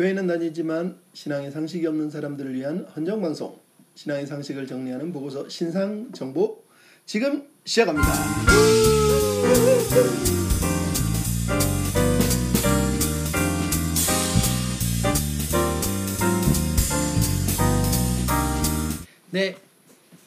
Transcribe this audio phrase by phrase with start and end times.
[0.00, 3.60] 교회는 다니지만 신앙의 상식이 없는 사람들을 위한 헌정 방송.
[3.94, 6.64] 신앙의 상식을 정리하는 보고서 신상 정보
[7.04, 8.08] 지금 시작합니다.
[19.32, 19.54] 네,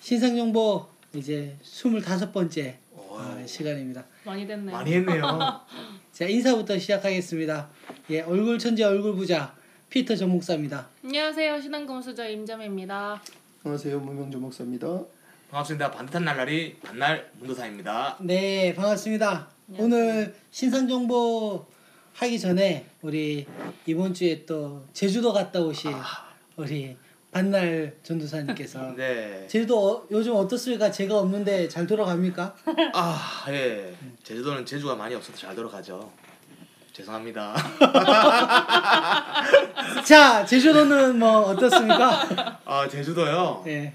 [0.02, 0.86] 신상 정보
[1.16, 4.06] 이제 25번째 어, 시간입니다.
[4.24, 4.72] 많이 됐네요.
[4.72, 5.62] 많이 했네요.
[6.14, 7.70] 자, 인사부터 시작하겠습니다.
[8.12, 9.63] 예, 얼굴 천재 얼굴 부자
[9.94, 10.90] 피터 전 목사입니다.
[11.04, 11.62] 안녕하세요.
[11.62, 13.22] 신앙검수자 임자매입니다.
[13.64, 14.00] 안녕하세요.
[14.00, 14.88] 무명조 목사입니다.
[15.52, 15.92] 반갑습니다.
[15.92, 18.18] 반듯한 날라리 반날 문도사입니다.
[18.22, 19.48] 네, 반갑습니다.
[19.70, 19.86] 안녕하세요.
[19.86, 21.68] 오늘 신상 정보
[22.14, 23.46] 하기 전에 우리
[23.86, 25.92] 이번 주에 또 제주도 갔다 오신
[26.58, 26.98] 우리
[27.30, 29.46] 반날 전도사님께서 네.
[29.48, 30.90] 제주도 어- 요즘 어떻습니까?
[30.90, 32.56] 제가 없는데 잘 돌아갑니까?
[32.96, 33.94] 아, 예.
[34.24, 36.12] 제주도는 제주가 많이 없어서 잘 돌아가죠.
[36.94, 37.56] 죄송합니다.
[40.06, 42.60] 자, 제주도는 뭐 어떻습니까?
[42.66, 43.64] 아, 제주도요.
[43.66, 43.94] 네.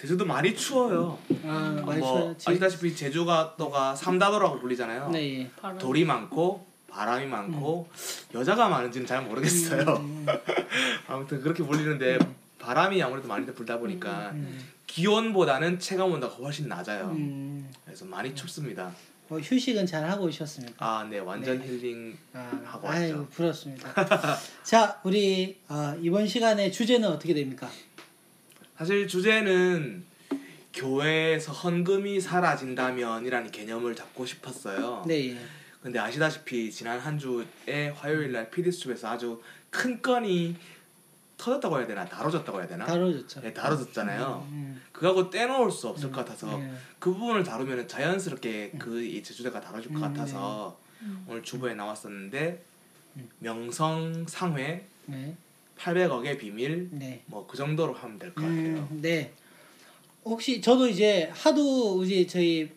[0.00, 1.16] 제주도 많이 추워요.
[1.46, 2.36] 아, 많이 뭐 추워요.
[2.36, 5.10] 지- 아시다시피 제주가 또가 삼다도라고 불리잖아요.
[5.10, 5.40] 네.
[5.42, 5.50] 예.
[5.78, 7.88] 돌이 많고 바람이 많고
[8.34, 9.82] 여자가 많은지는 잘 모르겠어요.
[9.82, 10.26] 음,
[11.08, 12.18] 아무튼 그렇게 불리는데
[12.58, 17.06] 바람이 아무래도 많이 불다 보니까 음, 기온보다는 체감 온도가 훨씬 낮아요.
[17.16, 17.70] 음.
[17.84, 18.90] 그래서 많이 춥습니다.
[19.34, 20.74] 어, 휴식은 잘 하고 오셨습니까?
[20.78, 21.66] 아, 네, 완전 네.
[21.66, 23.28] 힐링 아, 하고 아유, 왔죠.
[23.30, 23.92] 부럽습니다.
[24.62, 27.68] 자, 우리 어, 이번 시간의 주제는 어떻게 됩니까?
[28.78, 30.04] 사실 주제는
[30.72, 35.02] 교회에서 헌금이 사라진다면이라는 개념을 잡고 싶었어요.
[35.06, 35.38] 네, 예.
[35.82, 40.56] 근데 아시다시피 지난 한 주에 화요일 날 피디수첩에서 아주 큰 건이
[41.44, 42.86] 터졌다고 해야 되나 다뤄졌다고 해야 되나?
[42.86, 43.42] 다뤄졌죠.
[43.42, 44.46] 네, 다뤄졌잖아요.
[44.50, 46.70] 음, 그거하고 떼놓을 수 없을 것 같아서 예.
[46.98, 51.24] 그 부분을 다루면 자연스럽게 그이 제주대가 다뤄질 것 음, 같아서 음.
[51.28, 52.62] 오늘 주보에 나왔었는데
[53.16, 53.28] 음.
[53.40, 55.36] 명성 상회 네,
[55.76, 57.22] 800억의 비밀 네.
[57.26, 58.88] 뭐그 정도로 하면 될 것 같아요.
[58.90, 59.32] 음, 네.
[60.24, 62.70] 혹시 저도 이제 하도 이제 저희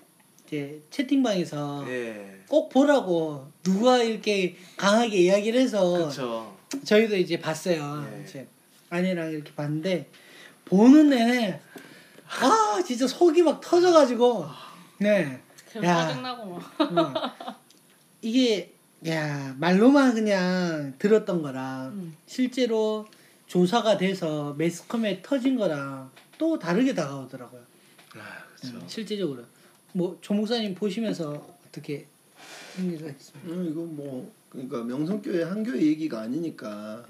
[0.45, 2.43] 이제 채팅방에서 네.
[2.49, 6.57] 꼭 보라고 누가 이렇게 강하게 이야기를 해서 그렇죠.
[6.83, 8.01] 저희도 이제 봤어요.
[8.11, 8.23] 네.
[8.27, 8.47] 이제
[8.89, 10.09] 아내랑 이렇게 봤는데
[10.65, 11.59] 보는 내내
[12.27, 14.45] 아 진짜 속이 막 터져가지고
[14.99, 15.41] 네
[15.83, 16.07] 야.
[16.07, 16.81] 짜증나고 막.
[16.81, 17.13] 어.
[18.21, 18.73] 이게
[19.07, 22.17] 야 말로만 그냥 들었던 거랑 음.
[22.25, 23.05] 실제로
[23.47, 27.61] 조사가 돼서 매스컴에 터진 거랑 또 다르게 다가오더라고요.
[28.15, 28.77] 아, 그렇죠.
[28.77, 29.43] 음, 실제적으로
[29.93, 32.07] 뭐 조목사님 보시면서 어떻게
[32.75, 33.49] 생각하셨습니까?
[33.51, 37.05] 음, 이거 뭐 그러니까 명성교회 한 교회 얘기가 아니니까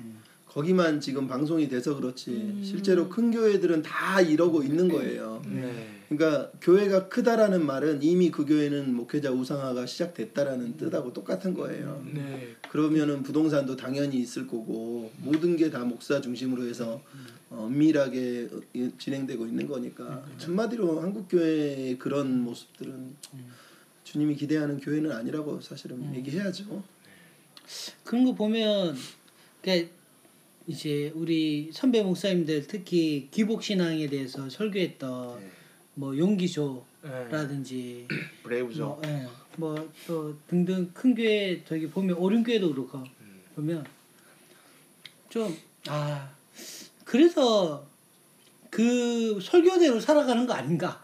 [0.58, 2.62] 거기만 지금 방송이 돼서 그렇지 음.
[2.66, 5.40] 실제로 큰 교회들은 다 이러고 있는 거예요.
[5.46, 6.02] 네.
[6.10, 12.04] 그러니까 교회가 크다라는 말은 이미 그 교회는 목회자 우상화가 시작됐다라는 뜻하고 똑같은 거예요.
[12.12, 12.56] 네.
[12.72, 17.04] 그러면은 부동산도 당연히 있을 거고 모든 게 다 목사 중심으로 해서
[17.52, 18.50] 어, 엄밀하게
[18.98, 23.16] 진행되고 있는 거니까 한마디로 한국 교회의 그런 모습들은
[24.06, 26.82] 주님이 기대하는 교회는 아니라고 사실은 얘기해야죠.
[28.04, 28.96] 그런 거 보면
[29.62, 29.97] 그러니까
[30.68, 35.52] 이제 우리 선배 목사님들 특히 기복 신앙에 대해서 설교했던 네.
[35.96, 36.20] 뭐 네.
[36.20, 38.08] 용기조라든지
[38.44, 39.02] 브레이브죠.
[39.56, 43.42] 뭐또 등등 큰 교회 저기 보면 오륜교회도 그렇고 음.
[43.56, 43.86] 보면
[45.30, 45.58] 좀
[45.88, 46.30] 아
[47.06, 47.88] 그래서
[48.70, 51.02] 그 설교대로 살아가는 거 아닌가?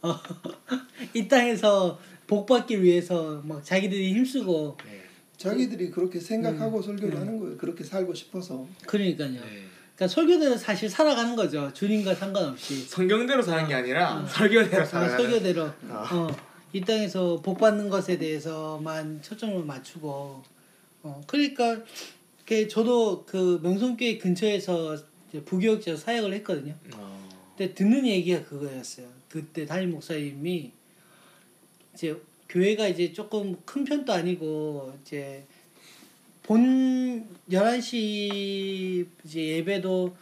[0.00, 0.14] 어,
[1.14, 5.01] 이 땅에서 복 받기 위해서 막 자기들이 힘쓰고 네.
[5.42, 7.56] 자기들이 그렇게 생각하고 설교를 하는 거예요.
[7.56, 8.66] 그렇게 살고 싶어서.
[8.86, 9.32] 그러니까요.
[9.32, 9.40] 네.
[9.96, 11.72] 그러니까 설교대로 사실 살아가는 거죠.
[11.72, 12.76] 주님과 상관없이.
[12.82, 15.16] 성경대로 사는 게 아니라 설교대로 아, 살아가는.
[15.16, 16.08] 설교대로 아.
[16.14, 16.36] 어,
[16.72, 20.42] 이 땅에서 복 받는 것에 대해서만 초점을 맞추고
[21.02, 21.80] 어, 그러니까
[22.46, 24.96] 그 저도 그 명성교회 근처에서
[25.28, 26.74] 이제 부교육자 사역을 했거든요.
[26.94, 27.28] 어.
[27.56, 29.08] 근데 듣는 얘기가 그거였어요.
[29.28, 30.70] 그때 담임 목사님이
[31.94, 32.16] 이제
[32.52, 35.42] 교회가 이제 조금 큰 편도 아니고 이제
[36.42, 40.14] 본 11시 이제 예배도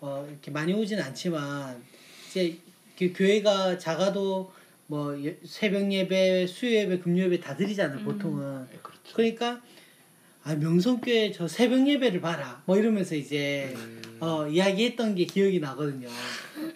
[0.00, 1.82] 어 이렇게 많이 오진 않지만
[2.28, 2.58] 이제
[2.98, 4.52] 그 교회가 작아도
[4.86, 8.04] 뭐 예- 새벽 예배, 수요 예배, 금요 예배 다 드리잖아요, 음.
[8.04, 8.66] 보통은.
[8.70, 9.14] 네, 그렇죠.
[9.14, 9.62] 그러니까
[10.44, 14.18] 아 명성교회 저 새벽 예배를 봐라 뭐 이러면서 이제 음.
[14.20, 16.08] 어 이야기했던 게 기억이 나거든요.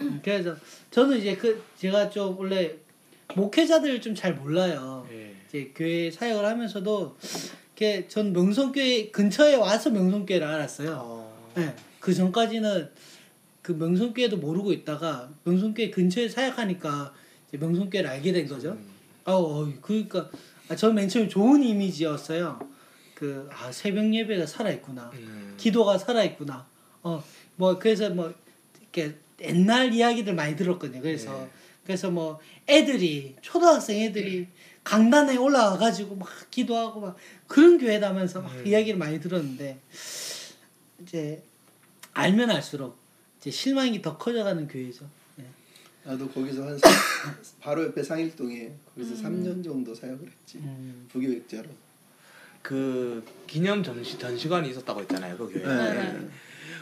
[0.00, 0.56] 음, 그래서
[0.90, 2.76] 저는 이제 그 제가 좀 원래
[3.36, 5.06] 목회자들을 좀잘 몰라요.
[5.10, 5.34] 네.
[5.48, 7.16] 이제 교회 사역을 하면서도
[7.76, 10.98] 이렇게 전 명성교회 근처에 와서 명성교회를 알았어요.
[11.02, 11.52] 어.
[11.54, 12.90] 네, 그 전까지는
[13.60, 17.14] 그 명성교회도 모르고 있다가 명성교회 근처에 사역하니까
[17.52, 18.72] 명성교회를 알게 된 거죠.
[18.72, 18.86] 음.
[19.24, 20.30] 어, 어 그러니까
[20.68, 22.58] 아, 저는 맨 처음에 좋은 이미지였어요.
[23.14, 25.10] 그 아 새벽 예배가 살아 있구나.
[25.14, 25.54] 음.
[25.56, 26.66] 기도가 살아 있구나.
[27.02, 27.22] 어
[27.56, 28.32] 뭐 그래서 뭐
[28.80, 31.00] 이렇게 옛날 이야기들 많이 들었거든요.
[31.00, 31.50] 그래서 네.
[31.84, 34.46] 그래서 뭐 애들이 초등학생 애들이
[34.84, 38.66] 강단에 올라와 가지고 막 기도하고 막 그런 교회다면서 막 음.
[38.66, 39.78] 이야기를 많이 들었는데
[41.02, 41.42] 이제
[42.14, 42.96] 알면 알수록
[43.40, 45.06] 이제 실망이 더 커져가는 교회죠.
[45.40, 45.44] 예.
[46.04, 46.88] 나도 거기서 한 사-
[47.60, 49.44] 바로 옆에 상일동에 거기서 음.
[49.44, 50.58] 3년 정도 사역을 했지.
[50.58, 51.06] 음.
[51.10, 51.68] 부교육자로.
[52.62, 55.64] 그 기념 전시 전시관이 있었다고 했잖아요 그 교회.
[55.66, 55.94] 네.
[56.12, 56.28] 네.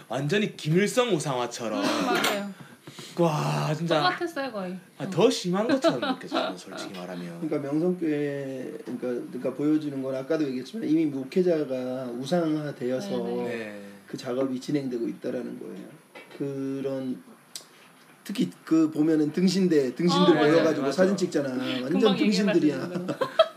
[0.09, 1.81] 완전히 김일성 우상화처럼.
[1.83, 2.53] 맞아요.
[3.19, 4.77] 와 진짜 똑같았어요 거의.
[4.99, 7.41] 아, 더 심한 것처럼 느껴져요 솔직히 말하면.
[7.41, 13.83] 그러니까 명성교회 그러니까, 그러니까 보여주는 건 아까도 얘기했지만 이미 목회자가 우상화되어서 네, 네.
[14.07, 15.89] 그 작업이 진행되고 있다라는 거예요.
[16.37, 17.23] 그런
[18.31, 20.93] 특히 그 보면은 등신대 등신들 어, 모여가지고 맞아요.
[20.93, 21.49] 사진 찍잖아.
[21.83, 22.91] 완전 등신들이야.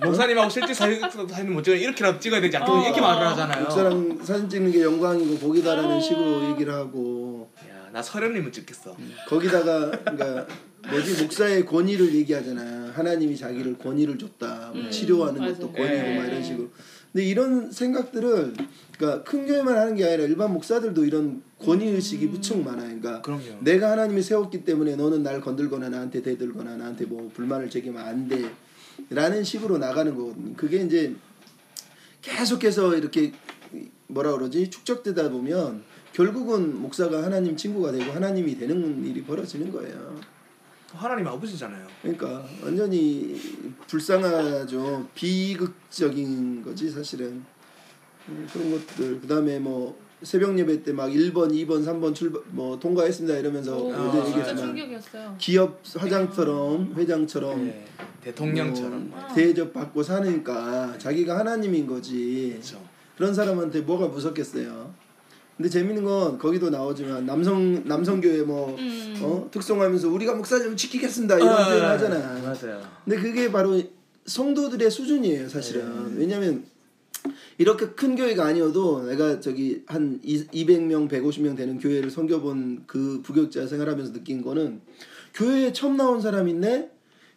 [0.03, 3.29] 목사님하고 실제 사진 사진 못 찍어 이렇게라도 찍어야 되지 않고 어, 이렇게 어, 말을 어.
[3.29, 3.61] 하잖아요.
[3.65, 5.99] 목사랑 사진 찍는 게 영광이고 복이다라는 아.
[5.99, 8.97] 식으로 얘기를 하고 야, 나 서련님은 찍겠어.
[9.27, 10.47] 거기다가 그러니까
[10.89, 12.91] 뭐지 목사의 권위를 얘기하잖아.
[12.95, 14.71] 하나님이 자기를 권위를 줬다.
[14.73, 15.53] 뭐 음, 치료하는 맞아요.
[15.53, 16.17] 것도 권위고 네.
[16.17, 16.69] 막 이런 식으로.
[17.11, 18.53] 근데 이런 생각들을
[18.97, 22.99] 그러니까 큰 교회만 하는 게 아니라 일반 목사들도 이런 권위 의식이 무척 많아요.
[22.99, 23.59] 그러니까 그럼요.
[23.61, 28.49] 내가 하나님이 세웠기 때문에 너는 날 건들거나 나한테 대들거나 나한테 뭐 불만을 제기하면 안 돼.
[29.09, 30.53] 라는 식으로 나가는 거거든요.
[30.55, 31.15] 그게 이제
[32.21, 33.33] 계속해서 이렇게
[34.07, 34.69] 뭐라 그러지?
[34.69, 35.83] 축적되다 보면
[36.13, 40.19] 결국은 목사가 하나님 친구가 되고 하나님이 되는 일이 벌어지는 거예요.
[40.91, 41.87] 하나님 아버지잖아요.
[42.03, 43.35] 그러니까 완전히
[43.87, 45.07] 불쌍하죠.
[45.15, 47.43] 비극적인 거지 사실은.
[48.29, 53.37] 음, 그런 것들 그다음에 뭐 새벽 예배 때 막 1번, 2번, 3번 출발 뭐 통과했습니다
[53.39, 55.35] 이러면서 오, 아, 진짜 얘기했지만 충격이었어요.
[55.37, 57.85] 기업 화장처럼 회장처럼 네.
[58.21, 59.09] 대통령처럼.
[59.09, 59.27] 뭐 아.
[59.33, 62.51] 대접 받고 사니까 자기가 하나님인 거지.
[62.53, 62.81] 그렇죠.
[63.17, 64.93] 그런 사람한테 뭐가 무섭겠어요.
[65.57, 69.19] 근데 재밌는 건 거기도 나오지만 남성 남성 교회 뭐 음.
[69.21, 69.47] 어?
[69.51, 72.17] 특송하면서 우리가 목사님 지키겠습니다 이런 아, 표현 하잖아.
[72.41, 72.81] 맞아요.
[73.05, 73.79] 근데 그게 바로
[74.25, 76.15] 성도들의 수준이에요, 사실은.
[76.17, 76.63] 왜냐면
[77.57, 84.13] 이렇게 큰 교회가 아니어도 내가 저기 한 200명, 150명 되는 교회를 섬겨본 그 부교육자 생활하면서
[84.13, 84.81] 느낀 거는
[85.33, 86.91] 교회에 처음 나온 사람인데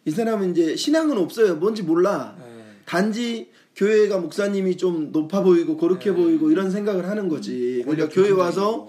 [0.05, 1.55] 이 사람은 이제 신앙은 없어요.
[1.55, 2.35] 뭔지 몰라.
[2.39, 2.45] 네.
[2.85, 7.83] 단지 교회가 목사님이 좀 높아 보이고 거룩해 보이고 이런 생각을 하는 거지.
[7.85, 8.87] 그러니까 교회 와서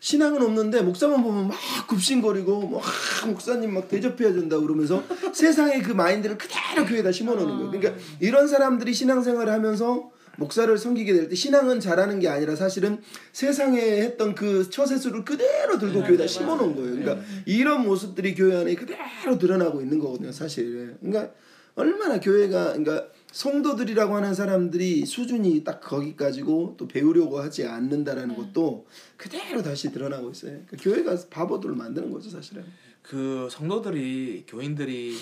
[0.00, 1.56] 신앙은 없는데 목사만 보면 막
[1.88, 2.82] 굽신거리고 막
[3.26, 5.02] 목사님 막 대접해야 된다 그러면서
[5.32, 7.70] 세상의 그 마인드를 그대로 교회에다 심어놓는 거예요.
[7.70, 13.00] 그러니까 이런 사람들이 신앙생활을 하면서 목사를 섬기게 될 때 신앙은 잘하는 게 아니라 사실은
[13.32, 16.90] 세상에 했던 그 처세술을 그대로 들고 네, 교회에다 네, 심어놓은 거예요.
[16.96, 20.96] 그러니까 이런 모습들이 교회 안에 그대로 드러나고 있는 거거든요, 사실.
[21.00, 21.32] 그러니까
[21.74, 28.86] 얼마나 교회가 그러니까 성도들이라고 하는 사람들이 수준이 딱 거기까지고 또 배우려고 하지 않는다라는 것도
[29.18, 30.60] 그대로 다시 드러나고 있어요.
[30.66, 32.64] 그러니까 교회가 바보들을 만드는 거죠, 사실은.
[33.02, 35.16] 그 성도들이 교인들이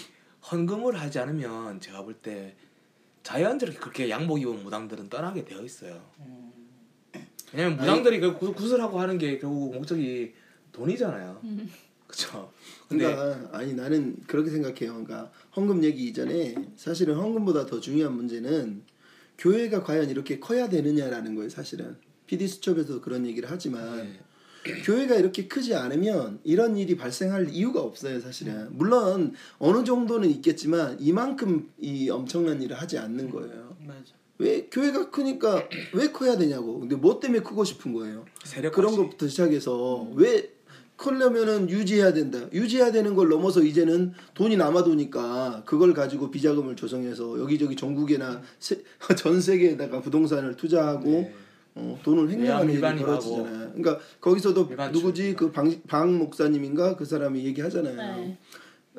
[0.50, 2.54] 헌금을 하지 않으면 제가 볼 때
[3.24, 6.00] 자연스럽게 그렇게 양복 입은 무당들은 떠나게 되어 있어요.
[7.52, 10.34] 왜냐면 무당들이 그 구- 구슬하고 하는 게 결국 목적이
[10.72, 11.40] 돈이잖아요.
[12.06, 12.52] 그렇죠.
[12.88, 14.92] 근데 그러니까 아니 나는 그렇게 생각해요.
[14.92, 18.82] 그러니까 헌금 얘기 이전에 사실은 헌금보다 더 중요한 문제는
[19.38, 21.48] 교회가 과연 이렇게 커야 되느냐라는 거예요.
[21.48, 21.96] 사실은
[22.26, 24.00] PD 수첩에서 그런 얘기를 하지만
[24.84, 28.20] 교회가 이렇게 크지 않으면 이런 일이 발생할 이유가 없어요.
[28.20, 33.76] 사실은 물론 어느 정도는 있겠지만 이만큼 이 엄청난 일을 하지 않는 거예요.
[33.86, 34.14] 맞아.
[34.38, 36.80] 왜 교회가 크니까 왜 커야 되냐고.
[36.80, 38.24] 근데 뭐 때문에 크고 싶은 거예요.
[38.44, 38.96] 세력 그런.
[38.96, 40.50] 것부터 시작해서 왜
[40.96, 42.38] 크려면은 유지해야 된다.
[42.52, 48.80] 유지해야 되는 걸 넘어서 이제는 돈이 남아도니까 그걸 가지고 비자금을 조성해서 여기저기 전국에나 세,
[49.16, 51.34] 전 세계에다가 부동산을 투자하고 네.
[51.76, 53.72] 어, 돈을 횡령하는 일이 일반인하고 벌어지잖아요.
[53.74, 55.38] 그러니까 거기서도 일반 누구지 주니까.
[55.40, 57.96] 그 방, 방 목사님인가 그 사람이 얘기하잖아요.
[57.96, 58.38] 네.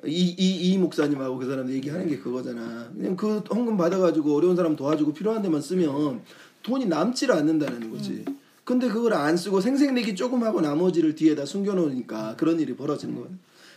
[0.05, 2.91] 이, 이, 이 목사님하고 그 사람 얘기하는 게 그거잖아.
[2.93, 6.21] 그냥 그 헌금 받아가지고 어려운 사람 도와주고 필요한 데만 쓰면
[6.63, 8.25] 돈이 남지를 않는다는 거지.
[8.65, 13.29] 근데 그걸 안 쓰고 생색내기 조금 하고 나머지를 뒤에다 숨겨놓으니까 그런 일이 벌어지는 거예요.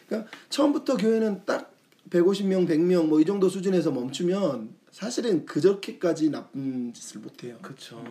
[0.08, 1.72] 그러니까 처음부터 교회는 딱
[2.10, 7.58] 150명, 100명 뭐 이 정도 수준에서 멈추면 사실은 그저께까지 나쁜 짓을 못해요.
[7.62, 8.02] 그렇죠.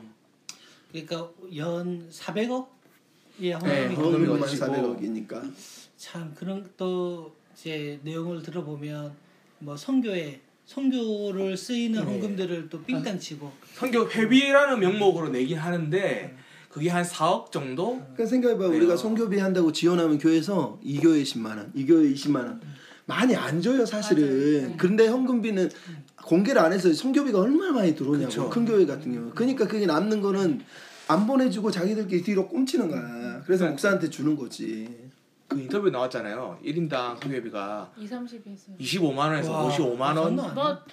[1.06, 2.68] 그러니까 연 400억
[3.42, 4.66] 예, 네, 헌금이 헌금이 헌금만 거치고.
[4.66, 5.52] 400억이니까.
[5.98, 9.12] 참 그런 또 이제 내용을 들어보면
[9.60, 12.12] 뭐 성교에 성교를 쓰이는 네.
[12.12, 16.36] 헌금들을 또 삥땅 치고 선교 회비라는 명목으로 내긴 하는데
[16.70, 17.96] 그게 한 4억 정도?
[17.98, 18.78] 그러니까 생각해봐 네.
[18.78, 22.62] 우리가 성교비 한다고 지원하면 교회에서 이 교회 10만 원, 이 교회 20만 원
[23.06, 24.62] 많이 안 줘요 사실은.
[24.64, 24.76] 맞아요.
[24.78, 25.70] 그런데 헌금비는
[26.24, 28.50] 공개를 안 해서 선교비가 얼마나 많이 들어오냐고 그쵸.
[28.50, 29.32] 큰 교회 같은 경우.
[29.34, 30.62] 그러니까 그게 남는 거는
[31.08, 33.42] 안 보내주고 자기들끼리 뒤로 꿍치는 거야.
[33.46, 33.72] 그래서 네.
[33.72, 35.08] 목사한테 주는 거지.
[35.48, 36.60] 그 인터뷰 나왔잖아요.
[36.66, 38.76] 1인당 선교비가 2, 30이 했어요.
[38.78, 40.36] 25만 원에서 와, 55만 원.
[40.36, 40.44] 나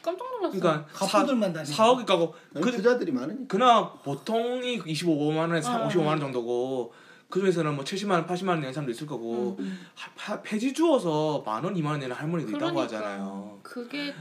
[0.00, 0.52] 깜짝 놀랐어.
[0.60, 3.46] 그러니까 갑부들만 다니는 4억이 가고 그 부자들이 많으니까.
[3.48, 5.88] 그나 보통이 25만 원에서 어.
[5.88, 6.92] 55만 원 정도고
[7.28, 9.78] 그 중에서는 뭐 70만 원, 80만 원 내는 사람도 있을 거고 음, 음.
[9.96, 12.82] 하- 파- 폐지 주워서 만 원, 2만 원 내는 할머니도 있다고 그러니까.
[12.84, 13.58] 하잖아요.
[13.64, 14.14] 그게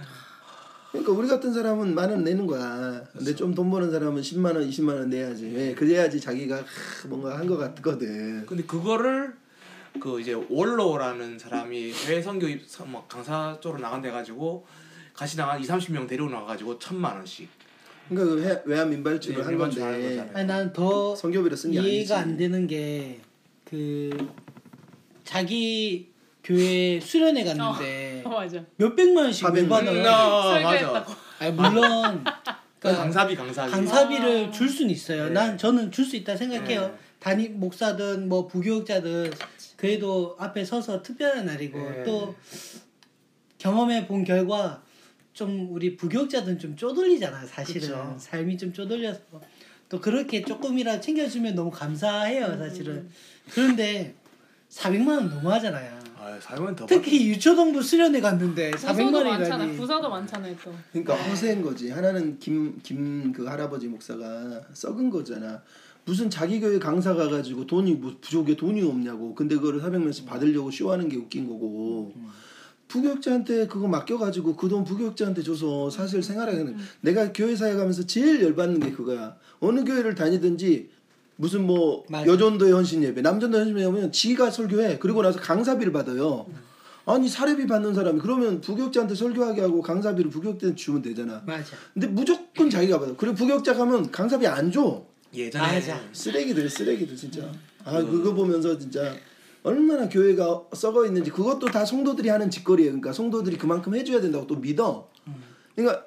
[0.94, 3.04] 그러니까 우리 같은 사람은 만 원 내는 거야.
[3.14, 5.46] 근데 좀돈 버는 사람은 10만 원, 20만 원 내야지.
[5.48, 5.74] 왜?
[5.74, 8.46] 그래야지 자기가 하, 뭔가 한 것 같거든.
[8.46, 9.34] 근데 그거를
[10.00, 12.48] 그 이제 원로라는 사람이 해외 선교
[12.86, 14.66] 뭐 강사 쪽으로 나간대 가지고
[15.14, 17.48] 같이 나간 2, 30명 데리고 나가 가지고 천만 원씩
[18.10, 20.32] 그러니까 그 해- 외환 민발집을 네, 한 건데.
[20.34, 21.96] 아니 나는 더 성교비로 쓴게 아니지.
[21.96, 23.20] 이해가 안 되는 게
[23.66, 24.12] 그
[25.24, 26.13] 자기
[26.44, 28.62] 교회 수련회 갔는데 어, 맞아.
[28.76, 29.92] 몇 백만 원씩 400만 매 받아.
[29.92, 30.92] 음, 아, 설교했다고.
[30.92, 31.18] 맞아.
[31.40, 33.72] 아니 물론 그 그러니까 강사비 강사비.
[33.72, 34.52] 강사비를 아.
[34.52, 35.26] 줄 수는 있어요.
[35.28, 35.30] 네.
[35.32, 36.82] 난 저는 줄 수 있다 생각해요.
[36.88, 36.94] 네.
[37.20, 39.32] 단임 목사든 뭐 부교육자든
[39.78, 42.04] 그래도 앞에 서서 특별한 날이고 네.
[42.04, 42.36] 또
[43.58, 44.84] 경험해 본 결과
[45.32, 47.48] 좀 우리 부교육자들은 좀 쪼들리잖아요.
[47.48, 48.16] 사실은 그쵸.
[48.20, 49.22] 삶이 좀 쪼들려서
[49.88, 52.58] 또 그렇게 조금이라 챙겨주면 너무 감사해요.
[52.58, 53.10] 사실은
[53.50, 54.14] 그런데
[54.70, 56.03] 400만 원 너무하잖아요.
[56.24, 59.56] 아, 살면 더 특히 유초동부 수련회 갔는데 부서도 400만 많잖아.
[59.58, 59.78] 원이라니.
[59.78, 60.74] 부서도 많잖아요 또.
[60.94, 61.90] 그러니까 허세인 거지.
[61.92, 65.62] 하나는 김 김 그 할아버지 목사가 썩은 거잖아.
[66.06, 69.36] 무슨 자기 교회 강사 가가지고 돈이 뭐 부족해 돈이 없냐고.
[69.36, 72.14] 근데 그거를 400만씩 받으려고 쇼하는 게 웃긴 거고.
[72.88, 78.80] 부교육자한테 그거 맡겨가지고 그 돈 부교육자한테 줘서 사실 생활하는 내가 교회 사회 가면서 제일 열받는
[78.80, 79.36] 게 그거야.
[79.60, 80.90] 어느 교회를 다니든지
[81.36, 82.26] 무슨 뭐 맞아.
[82.28, 85.00] 여전도의 헌신 예배, 남전도 헌신 예배면 지가 설교해.
[85.00, 86.46] 그리고 나서 강사비를 받아요.
[87.06, 91.42] 아니 사례비 받는 사람이 그러면 부교육자한테 설교하게 하고 강사비를 부교육자한테 주면 되잖아.
[91.46, 91.76] 맞아.
[91.94, 93.14] 근데 무조건 자기가 받아.
[93.18, 95.04] 그리고 부교육자 가면 강사비 안 줘.
[95.34, 96.00] 예전에 맞아.
[96.14, 97.52] 쓰레기들 쓰레기들 진짜.
[97.84, 99.14] 아 그거 보면서 진짜
[99.64, 102.92] 얼마나 교회가 썩어 있는지 그것도 다 성도들이 하는 짓거리예요.
[102.92, 105.10] 그러니까 성도들이 그만큼 해줘야 된다고 또 믿어.
[105.76, 106.06] 그러니까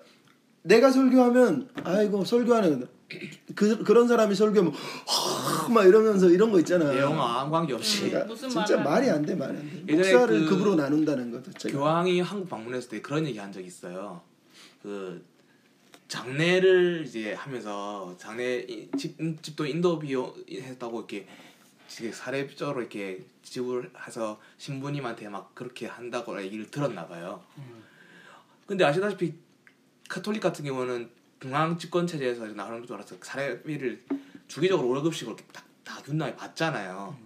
[0.62, 2.86] 내가 설교하면 아이고 설교하는
[3.54, 6.90] 그 그런 사람이 설교하면 허, 막 이러면서 이런 거 있잖아.
[6.92, 9.94] 내용 아무 관계 없이 그러니까 진짜 말이 안 돼, 말이 안 돼.
[9.94, 11.76] 목사를 그 급으로 나눈다는 것 자체가.
[11.78, 14.20] 교황이 한국 방문했을 때 그런 얘기 한 적이 있어요.
[14.82, 15.24] 그
[16.08, 21.26] 장례를 이제 하면서 장례 이- 집 집도 인도 비용 했다고 이렇게
[22.12, 27.42] 사례적으로 이렇게 지불해서 신부님한테 막 그렇게 한다고 얘기를 들었나 봐요.
[28.66, 29.34] 근데 아시다시피
[30.08, 31.08] 카톨릭 같은 경우는
[31.40, 34.04] 중앙 집권 체제에서 나오는 줄 알아서 사례비를
[34.48, 37.16] 주기적으로 월급식으로 이렇게 딱 다 균나에 받잖아요.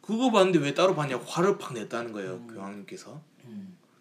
[0.00, 3.20] 그거 받는데 왜 따로 받냐고 화를 팍 냈다는 거예요 교황님께서.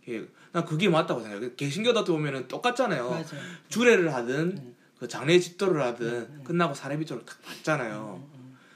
[0.08, 1.54] 예, 난 그게 맞다고 생각해요.
[1.56, 3.10] 개신교 같은 보면은 똑같잖아요.
[3.12, 3.36] 맞아.
[3.68, 8.26] 주례를 하든 그 장례 집도를 하든 끝나고 사례비적으로 딱 받잖아요.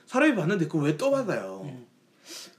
[0.05, 1.65] 사례비 받는데 그거 왜 또 받아요?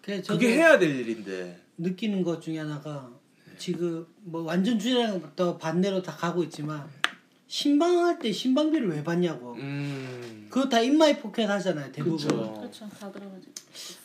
[0.03, 1.61] 그래 그게 해야 될 일인데.
[1.77, 3.11] 느끼는 것 중에 하나가
[3.59, 6.89] 지금 뭐 완전 주량부터 반대로 다 가고 있지만
[7.49, 9.53] 심방할 때 심방비를 왜 받냐고.
[9.55, 10.47] 음.
[10.51, 12.17] 그거 다 in my pocket 하잖아요 대부분.
[12.19, 12.89] 그렇죠.
[12.99, 13.49] 다 들어가지.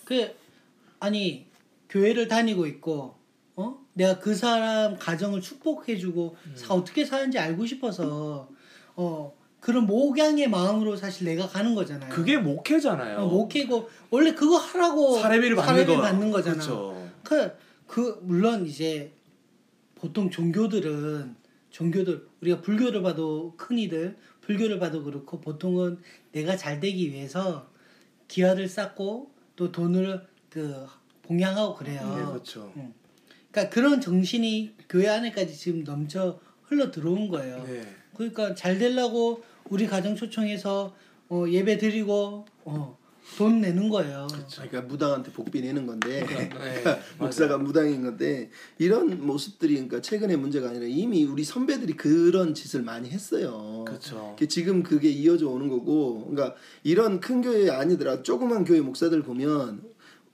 [0.05, 0.31] 그
[0.99, 1.47] 아니
[1.89, 3.15] 교회를 다니고 있고
[3.55, 8.49] 어 내가 그 사람 가정을 축복해주고 사 어떻게 사는지 알고 싶어서
[8.95, 12.09] 어 그런 목양의 마음으로 사실 내가 가는 거잖아요.
[12.11, 13.19] 그게 목회잖아요.
[13.19, 16.01] 어, 목회고 원래 그거 하라고 사례비를 받는 거.
[16.01, 16.55] 받는 거잖아.
[16.55, 17.09] 그렇죠.
[17.23, 17.51] 그,
[17.85, 19.11] 그 물론 이제
[19.95, 21.35] 보통 종교들은
[21.69, 25.99] 종교들 우리가 불교를 봐도 큰이들 불교를 봐도 그렇고 보통은
[26.31, 27.69] 내가 잘 되기 위해서
[28.27, 30.85] 기화를 쌓고 또 돈을 그
[31.23, 32.15] 봉양하고 그래요.
[32.17, 32.73] 네, 그렇죠.
[33.51, 37.63] 그러니까 그런 정신이 교회 안에까지 지금 넘쳐 흘러 들어온 거예요.
[37.65, 37.83] 네.
[38.15, 40.95] 그러니까 잘 되려고 우리 가정 초청해서
[41.29, 42.97] 어, 예배 드리고 어,
[43.37, 44.27] 돈 내는 거예요.
[44.55, 46.49] 그러니까 무당한테 복비 내는 건데 네,
[47.17, 53.09] 목사가 무당인 건데 이런 모습들이 그러니까 최근의 문제가 아니라 이미 우리 선배들이 그런 짓을 많이
[53.09, 53.85] 했어요.
[53.87, 54.35] 그렇죠.
[54.49, 59.81] 지금 그게 이어져 오는 거고 그러니까 이런 큰 교회 아니더라 조그만 교회 목사들 보면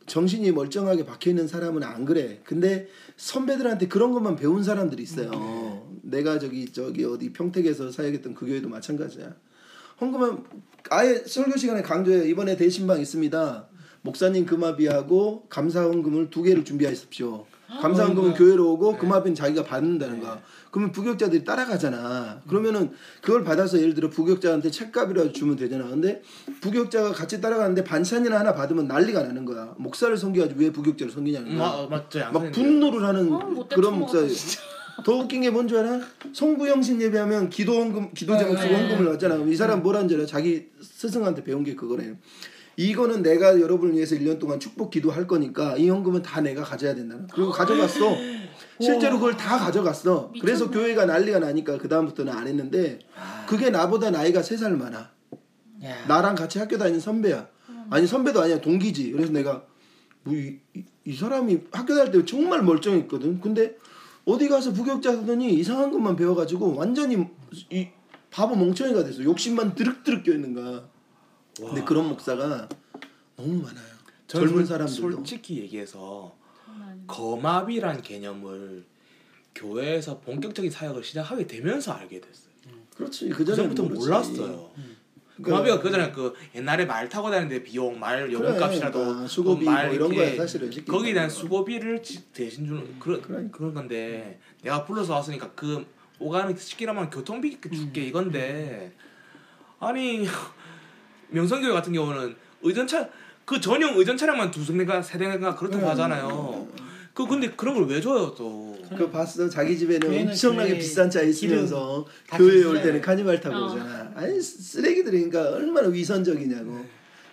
[0.07, 2.39] 정신이 멀쩡하게 박혀 있는 사람은 안 그래.
[2.45, 2.87] 근데
[3.17, 5.85] 선배들한테 그런 것만 배운 사람들이 있어요.
[6.01, 9.35] 내가 저기 저기 어디 평택에서 사역했던 그 교회도 마찬가지야.
[9.99, 10.43] 헌금은
[10.89, 13.67] 아예 설교 시간에 강조해 이번에 대신방 있습니다.
[14.01, 17.45] 목사님 금화비하고 감사 헌금을 두 개를 준비하십시오.
[17.81, 20.41] 감사 헌금은 교회로 오고 금화비는 자기가 받는다는 거야.
[20.71, 22.41] 그러면 부격자들이 따라가잖아.
[22.47, 25.87] 그러면은 그걸 받아서 예를 들어 부격자한테 책값이라도 주면 되잖아.
[25.87, 26.21] 근데
[26.61, 29.73] 부격자가 같이 따라가는데 반찬이나 하나 받으면 난리가 나는 거야.
[29.77, 31.67] 목사를 섬겨야지 왜 부격자를 섬기냐는 거야.
[31.67, 32.19] 마, 맞죠.
[32.31, 32.51] 막.
[32.51, 34.19] 분노를 하는 아, 못돼 그런 목사.
[35.03, 36.01] 더 웃긴 게 뭔 줄 알아?
[36.33, 38.89] 송구영신 예배하면 기도 헌금 기도 제목 쓰고 네.
[38.89, 39.35] 헌금을 하잖아.
[39.35, 40.27] 이 사람 뭐라는 줄 알아?
[40.27, 42.15] 자기 스승한테 배운 게 그거래.
[42.79, 47.17] 이거는 내가 여러분을 위해서 1년 동안 축복 기도할 거니까 이 헌금은 다 내가 가져야 된다.
[47.33, 48.15] 그리고 가져갔어.
[48.79, 50.31] 실제로 그걸 다 가져갔어.
[50.39, 52.99] 그래서 교회가 난리가 나니까 그 다음부터는 안 했는데
[53.47, 55.09] 그게 나보다 나이가 3살 많아.
[55.85, 56.05] 야.
[56.07, 57.47] 나랑 같이 학교 다니는 선배야.
[57.89, 59.11] 아니 선배도 아니야 동기지.
[59.11, 59.63] 그래서 내가
[60.23, 63.41] 뭐 이, 이, 이 사람이 학교 다닐 때 정말 멀쩡했거든.
[63.41, 63.75] 근데
[64.27, 67.25] 어디 가서 부교육자 하더니 이상한 것만 배워가지고 완전히
[67.69, 67.87] 이
[68.29, 69.23] 바보 멍청이가 됐어.
[69.23, 70.85] 욕심만 드륵드륵 껴있는 거야.
[71.57, 72.67] 근데 그런 목사가
[73.37, 73.87] 너무 많아요.
[74.27, 75.11] 젊은 솔- 사람들도.
[75.11, 76.35] 솔직히 얘기해서.
[77.07, 78.83] 거마비란 개념을
[79.55, 82.51] 교회에서 본격적인 사역을 시작하게 되면서 알게 됐어요.
[82.97, 83.29] 그렇지.
[83.29, 84.71] 그그 전에 전부터 몰랐어요.
[85.79, 90.15] 그 전에 그 옛날에 말 타고 다니는데 비용 말 요금값이라도 그러니까 수고비 말 뭐 이런
[90.15, 91.29] 거야, 사실은 거기에 대한.
[91.29, 93.57] 수고비를 지- 대신 주는 그런 그러니까.
[93.57, 95.85] 그런 건데 내가 불러서 왔으니까 그
[96.19, 98.91] 오가는 시키라면 교통비 줄게 이건데
[99.79, 100.25] 아니
[101.29, 103.07] 명성교회 같은 경우는 의전차
[103.45, 105.89] 그 전용 의전 차량만 두 대가 세 대가 그렇다고 네.
[105.89, 106.66] 하잖아요.
[107.17, 108.77] 그 근데 그런 걸 왜 줘요 또?
[108.89, 109.49] 그거 봤어?
[109.49, 112.69] 자기 집에는 엄청나게 교회 비싼 차 있으면서 비싸요.
[112.69, 113.65] 올 때는 카니발 타고 어.
[113.73, 114.11] 오잖아.
[114.13, 116.85] 아니 쓰레기들이 그러니까 얼마나 위선적이냐고.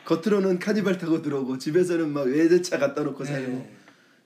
[0.07, 3.53] 겉으로는 카니발 타고 들어오고 집에서는 막 외제차 갖다 놓고 살고.
[3.53, 3.75] 네.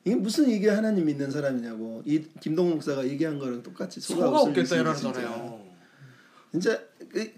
[0.04, 2.02] 이게 무슨 이게 하나님 믿는 사람이냐고.
[2.06, 4.76] 이 김동욱 목사가 얘기한 거랑 똑같이 소가 없을 없겠다.
[4.76, 5.60] 이러잖아요.
[6.52, 6.88] 진짜 그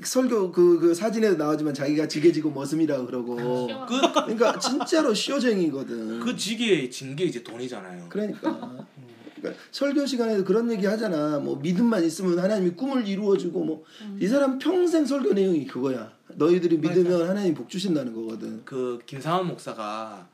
[0.05, 3.39] 설교 그, 그 사진에도 나오지만 자기가 지게지고 머슴이라고 그러고.
[3.69, 3.87] 시원.
[3.87, 6.21] 그 그러니까 진짜로 쇼쟁이거든.
[6.21, 8.07] 그 지기에 진게 이제 돈이잖아요.
[8.09, 8.87] 그러니까.
[9.41, 11.39] 그러니까 설교 시간에도 그런 얘기 하잖아.
[11.39, 13.85] 뭐 믿음만 있으면 하나님이 꿈을 이루어주고 뭐
[14.19, 16.13] 이 사람 평생 설교 내용이 그거야.
[16.35, 18.63] 너희들이 믿으면 하나님 복 주신다는 거거든.
[18.65, 20.29] 그 김상환 목사가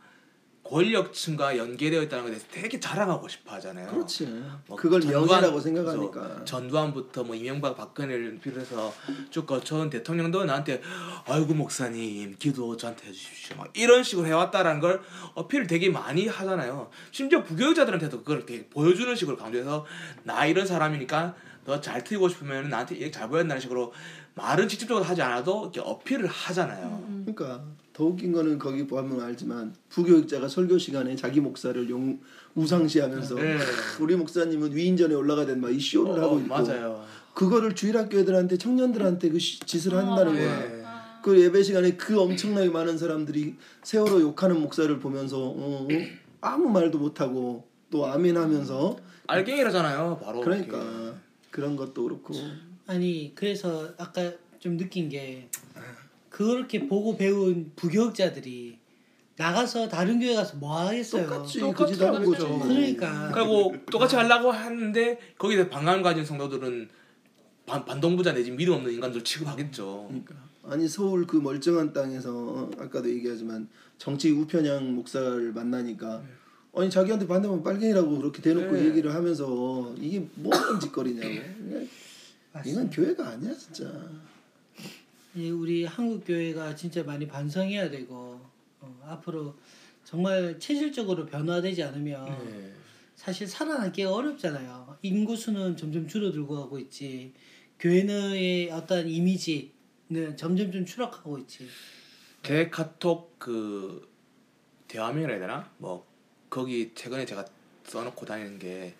[0.68, 3.88] 권력층과 연계되어 있다는 것에 대해서 되게 자랑하고 싶어 하잖아요.
[3.88, 4.26] 그렇지.
[4.66, 6.44] 뭐 그걸 전두환- 명예라고 생각하니까.
[6.44, 8.92] 전두환부터 뭐 이명박 박근혜를 비롯해서
[9.30, 10.80] 쭉 거쳐온 대통령도 나한테
[11.26, 15.00] 아이고 목사님 기도 저한테 해주십시오 막 이런 식으로 해왔다라는 걸
[15.34, 16.90] 어필을 되게 많이 하잖아요.
[17.10, 19.84] 심지어 부교육자들한테도 그걸 되게 보여주는 식으로 강조해서
[20.24, 23.92] 나 이런 사람이니까 너잘 트이고 싶으면 나한테 얘기 잘 보였다는 식으로
[24.34, 27.02] 말은 직접적으로 하지 않아도 이렇게 어필을 하잖아요.
[27.24, 27.64] 그러니까
[27.96, 32.20] 더 웃긴 거는 거기 보면 알지만 부교육자가 설교 시간에 자기 목사를 용
[32.54, 33.56] 우상시하면서 네.
[33.98, 37.02] 우리 목사님은 위인전에 올라가된 막 이 쇼를 어, 하고 있고 맞아요.
[37.32, 40.68] 그거를 주일학교 애들한테 청년들한테 그 시- 짓을 한다는 아, 거야.
[40.68, 40.82] 네.
[40.84, 45.88] 아, 그 예배 시간에 그 엄청나게 많은 사람들이 세월호 욕하는 목사를 보면서 어, 어?
[46.42, 50.20] 아무 말도 못하고 또 아멘하면서 알갱이라잖아요.
[50.22, 51.14] 바로 그러니까 이렇게.
[51.50, 52.34] 그런 것도 그렇고
[52.86, 55.48] 아니 그래서 아까 좀 느낀 게
[56.36, 58.78] 그렇게 보고 배운 부교육자들이
[59.38, 61.26] 나가서 다른 교회 가서 뭐 하겠어요.
[61.26, 61.60] 똑같이
[62.04, 62.58] 하는 거죠.
[62.58, 63.32] 그러니까.
[63.32, 66.90] 그리고 똑같이 하려고 하는데 거기에 반감 가진 성도들은
[67.64, 70.04] 반, 반동부자 내지 믿음 없는 인간들 취급하겠죠.
[70.08, 76.22] 그러니까 아니 서울 그 멀쩡한 땅에서 어, 아까도 얘기하지만 정치 우편향 목사를 만나니까
[76.74, 78.84] 아니 자기한테 반대면 빨갱이라고 그렇게 대놓고 네.
[78.84, 81.86] 얘기를 하면서 이게 뭐하는 짓거리냐고
[82.66, 84.35] 이건 교회가 아니야 진짜 이
[85.36, 88.40] 우리 한국 교회가 진짜 많이 반성해야 되고
[88.80, 89.54] 어, 앞으로
[90.04, 92.72] 정말 체질적으로 변화되지 않으면 네.
[93.14, 94.98] 사실 살아남기가 어렵잖아요.
[95.02, 97.32] 인구 수는 점점 줄어들고 가고 있지.
[97.78, 101.68] 교회의 어떤 이미지는 점점 좀 추락하고 있지.
[102.42, 104.08] 제 카톡 그
[104.88, 105.70] 대화명이라 해야 되나?
[105.78, 106.06] 뭐
[106.48, 107.44] 거기 최근에 제가
[107.84, 108.94] 써놓고 다니는 게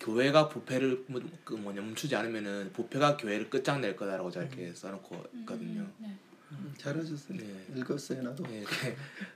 [0.00, 5.86] 교회가 부패를 뭐, 그 뭐냐 멈추지 않으면은 부패가 교회를 끝장낼 거다라고 이렇게 써놓고 있거든요.
[5.98, 6.16] 네.
[6.50, 7.66] 음, 잘하셨어요 네.
[7.76, 8.64] 읽었어요 나도 예,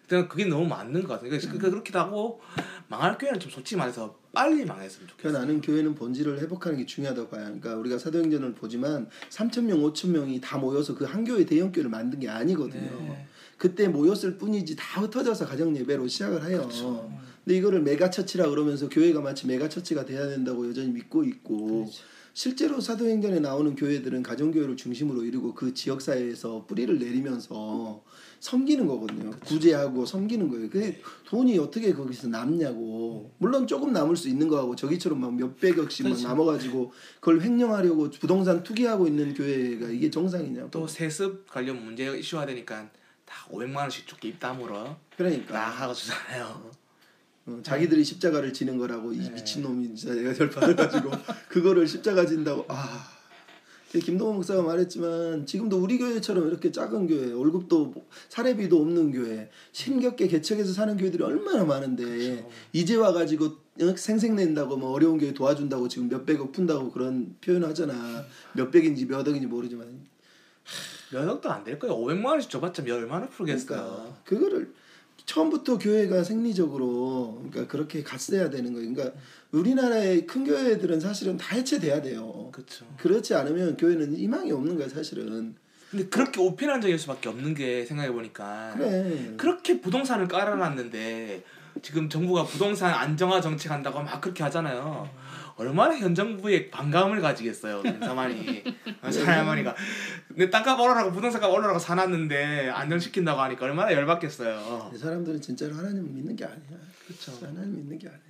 [0.08, 1.28] 그냥 그게 너무 맞는 것 같아요.
[1.28, 2.40] 그러니까 그- 그렇기도 하고
[2.88, 5.38] 망할 교회는 좀 솔직히 말해서 빨리 망했으면 그 좋겠어요.
[5.38, 7.42] 나는 교회는 본질을 회복하는 게 중요하다고 봐요.
[7.44, 11.90] 그러니까 우리가 사도행전을 보지만 3천 명, 5천 명이 다 모여서 그 한 교회 대형 교회를
[11.90, 12.80] 만든 게 아니거든요.
[13.02, 13.26] 네.
[13.58, 16.60] 그때 모였을 뿐이지 다 흩어져서 가정 예배로 시작을 해요.
[16.62, 17.12] 그렇죠.
[17.44, 22.02] 근데 이거를 mega church라 그러면서 교회가 마치 mega church가 돼야 된다고 여전히 믿고 있고 그렇죠.
[22.34, 28.02] 실제로 사도행전에 나오는 교회들은 가정교회를 중심으로 이루고 그 지역 사회에서 뿌리를 내리면서
[28.40, 29.30] 섬기는 거거든요.
[29.44, 30.70] 구제하고 섬기는 거예요.
[30.70, 30.94] 그
[31.26, 33.32] 돈이 어떻게 거기서 남냐고.
[33.38, 36.28] 물론 조금 남을 수 있는 거하고 저기처럼 막 몇백억씩 막 그렇죠.
[36.28, 40.70] 남아가지고 그걸 횡령하려고 부동산 투기하고 있는 교회가 이게 정상이냐고.
[40.70, 42.90] 또 세습 관련 문제 이슈화 되니까
[43.26, 46.81] 다 500만 원씩 죽게 입 다물어 그러니까 나 하고 주잖아요.
[47.46, 49.30] 어, 자기들이 십자가를 지는 거라고 이 네.
[49.30, 51.10] 미친 놈이 진짜 내가 열받아가지고
[51.48, 53.08] 그거를 십자가 진다고 아
[53.92, 60.28] 김동원 목사가 말했지만 지금도 우리 교회처럼 이렇게 작은 교회, 월급도 뭐 사례비도 없는 교회, 힘겹게
[60.28, 66.52] 개척해서 사는 교회들이 얼마나 많은데 이제 와가지고 어, 생색낸다고 뭐 어려운 교회 도와준다고 지금 몇백억
[66.52, 68.24] 푼다고 그런 표현 하잖아.
[68.54, 70.06] 몇백인지 몇 억인지 모르지만
[71.12, 71.94] 몇 억도 안 될 거예요.
[71.98, 73.66] 500만 원씩 줘봤자 몇 얼마나 풀겠어요.
[73.66, 74.72] 그러니까 그거를
[75.24, 78.92] 처음부터 교회가 생리적으로 그러니까 그렇게 갔어야 되는 거예요.
[78.92, 79.16] 그러니까
[79.52, 82.48] 우리나라의 큰 교회들은 사실은 다 해체돼야 돼요.
[82.52, 82.86] 그렇죠.
[82.98, 85.54] 그렇지 않으면 교회는 희망이 없는 거야 사실은.
[85.90, 89.34] 근데 그렇게 오피란적일 수밖에 없는 게 생각해 보니까 그래.
[89.36, 91.44] 그렇게 부동산을 깔아놨는데
[91.82, 95.08] 지금 정부가 부동산 안정화 정책한다고 막 그렇게 하잖아요.
[95.56, 98.64] 얼마나 현 정부에 반감을 가지겠어요, 김사만이
[99.10, 99.74] 사할머니가.
[100.30, 104.92] 내 땅값 올라라고 부동산값 올라라고 사놨는데 안정시킨다고 하니까 얼마나 열받겠어요.
[104.94, 106.78] 이 사람들은 진짜로 하나님 믿는 게 아니야.
[107.06, 107.32] 그렇죠.
[107.44, 108.20] 하나님 믿는 게 아니야.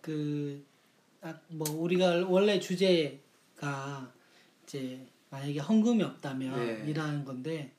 [0.00, 0.64] 그,
[1.20, 4.12] 아, 뭐, 우리가 원래 주제가
[4.64, 6.84] 이제 만약에 헌금이 없다면 네.
[6.90, 7.72] 이라는 건데,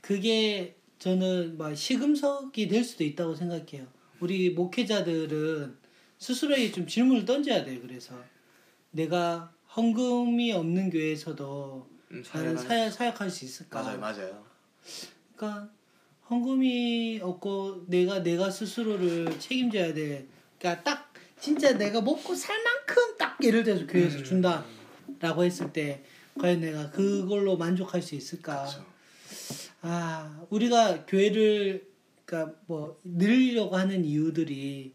[0.00, 3.86] 그게 저는 막 시금석이 될 수도 있다고 생각해요.
[4.20, 5.76] 우리 목회자들은
[6.24, 7.80] 스스로에게 좀 질문을 던져야 돼요.
[7.82, 8.14] 그래서
[8.92, 13.82] 내가 헌금이 없는 교회에서도 음, 나는 사역, 사역할 수 있을까?
[13.82, 14.44] 맞아요, 맞아요.
[15.36, 15.70] 그러니까
[16.30, 20.26] 헌금이 없고 내가 내가 스스로를 책임져야 돼.
[20.58, 24.24] 그러니까 딱 진짜 내가 먹고 살 만큼 딱 예를 들어서 교회에서 음.
[24.24, 26.04] 준다라고 했을 때
[26.40, 28.62] 과연 내가 그걸로 만족할 수 있을까?
[28.62, 28.86] 그렇죠.
[29.82, 31.86] 아 우리가 교회를
[32.24, 34.94] 그러니까 뭐 늘리려고 하는 이유들이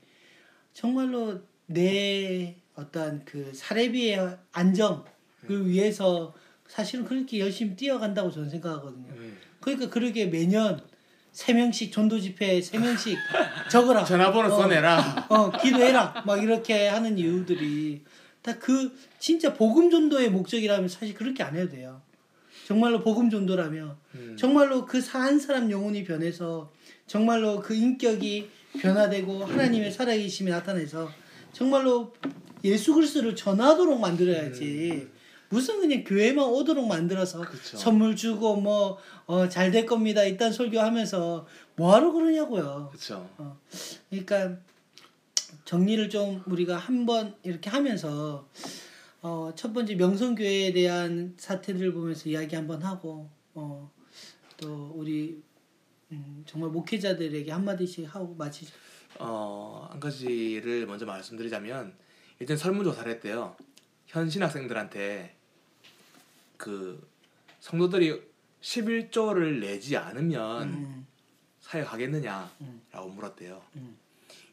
[0.84, 5.04] 정말로 내 어떤 그 사례비의 안정을
[5.50, 6.34] 위해서
[6.70, 9.10] 사실은 그렇게 열심히 뛰어간다고 저는 생각하거든요.
[9.10, 9.38] 음.
[9.60, 10.80] 그러니까 그렇게 매년
[11.34, 13.18] 세 명씩 전도 집회 세 명씩
[13.70, 14.06] 적어라.
[14.06, 15.28] 전화번호 어, 써내라.
[15.30, 16.24] 어, 기도해라.
[16.26, 18.04] 막 이렇게 하는 이유들이
[18.42, 22.02] 다 그 진짜 복음 전도의 목적이라면 사실 그렇게 안 해도 돼요.
[22.66, 24.38] 정말로 복음 전도라면 음.
[24.40, 26.72] 정말로 그 한 사람 영혼이 변해서
[27.06, 31.10] 정말로 그 인격이 변화되고 하나님의 살아계심이 나타내서
[31.54, 32.14] 정말로
[32.64, 35.08] 예수 그리스도를 전하도록 만들어야지.
[35.50, 37.78] 무슨 그냥 교회만 오도록 만들어서 그쵸.
[37.78, 38.58] 선물 주고
[39.26, 40.24] 뭐잘 될 겁니다.
[40.24, 42.90] 이딴 설교하면서 뭐하러 그러냐고요.
[42.92, 43.28] 그렇죠.
[44.10, 44.58] 그러니까
[45.66, 48.48] 정리를 좀 우리가 한번 이렇게 하면서
[49.22, 53.92] 어, 첫 번째 명성교회에 대한 사태들을 보면서 이야기 한번 하고 어,
[54.58, 55.42] 또 우리
[56.12, 58.74] 음, 정말 목회자들에게 한마디씩 하고 마치죠.
[59.20, 61.94] 어, 한 가지를 먼저 말씀드리자면
[62.40, 63.56] 일단 설문조사를 했대요.
[64.08, 65.36] 현 신학생들한테
[66.58, 67.08] 그
[67.60, 68.22] 성도들이
[68.62, 71.08] 11조를 내지 않으면 음,
[71.62, 73.16] 사역 하겠느냐라고 음.
[73.16, 73.62] 물었대요.
[73.76, 73.98] 음.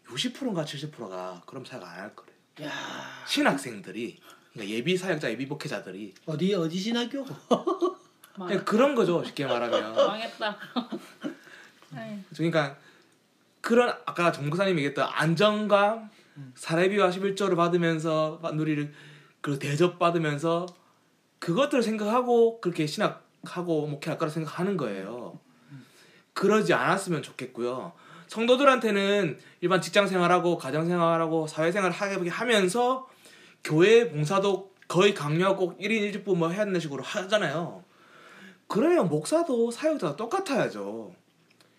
[0.09, 2.37] 60%인가 70%가 그럼 사역 안 할 거래요.
[2.63, 4.21] 야 신학생들이
[4.53, 7.25] 그러니까 예비 사역자, 예비 목회자들이 어디 어디 신학교?
[8.65, 9.25] 그런 거죠.
[9.25, 9.95] 쉽게 말하면.
[9.95, 10.59] 망했다.
[11.95, 12.77] 아이, 그러니까
[13.61, 16.11] 그런 아까 정부사님이 얘기했던 안정감,
[16.55, 18.93] 사례비와 11조를 받으면서 누리를
[19.41, 20.67] 그 대접 받으면서
[21.39, 25.39] 그것들을 생각하고 그렇게 신학하고 목회할 거라 생각하는 거예요.
[26.33, 27.93] 그러지 않았으면 좋겠고요.
[28.27, 33.09] 성도들한테는 일반 직장 생활하고 가정 생활하고 사회 생활을 하게 하면서
[33.65, 37.83] 교회 봉사도 거의 강요하고 1인 1직부 뭐 해야 되는 식으로 하잖아요.
[38.69, 41.15] 그러면 목사도 사역자도 똑같아야죠.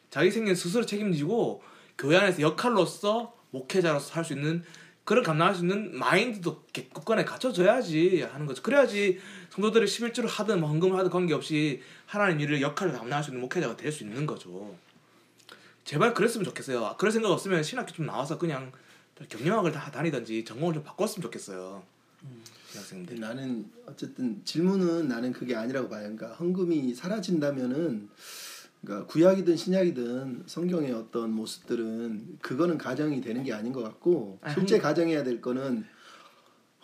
[0.10, 1.63] 자기 생애 스스로 책임지고
[1.98, 4.63] 교회 안에서 역할로서 목회자로서 할 수 있는
[5.04, 8.62] 그런 감당할 수 있는 마인드도 굳건하게 갖춰줘야지 하는 거죠.
[8.62, 9.20] 그래야지
[9.52, 13.91] 성도들이 11주를 하든 뭐 헌금을 하든 관계없이 하나님 일을 역할을 감당할 수 있는 목회자가 될
[13.91, 14.76] 수 있는 거죠.
[15.86, 16.96] 제발 그랬으면 좋겠어요.
[16.98, 18.74] 그럴 생각 없으면 신학교 좀 나와서 그냥
[19.30, 21.82] 경영학을 다 다니든지 전공을 좀 바꿨으면 좋겠어요.
[22.70, 23.20] 신학생들.
[23.22, 26.02] 나는 어쨌든 질문은 나는 그게 아니라고 봐요.
[26.02, 28.10] 그러니까 헌금이 사라진다면은
[28.88, 34.80] 그러니까 구약이든 신약이든 성경의 어떤 모습들은 그거는 가정이 되는 게 아닌 것 같고 아니, 실제
[34.80, 35.84] 가정해야 될 거는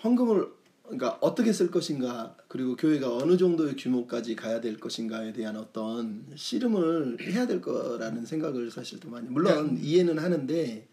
[0.04, 0.50] 헌금을
[0.84, 7.20] 그러니까 어떻게 쓸 것인가 그리고 교회가 어느 정도의 규모까지 가야 될 것인가에 대한 어떤 씨름을
[7.22, 10.86] 해야 될 거라는 생각을 사실 더 많이 물론 이해는 하는데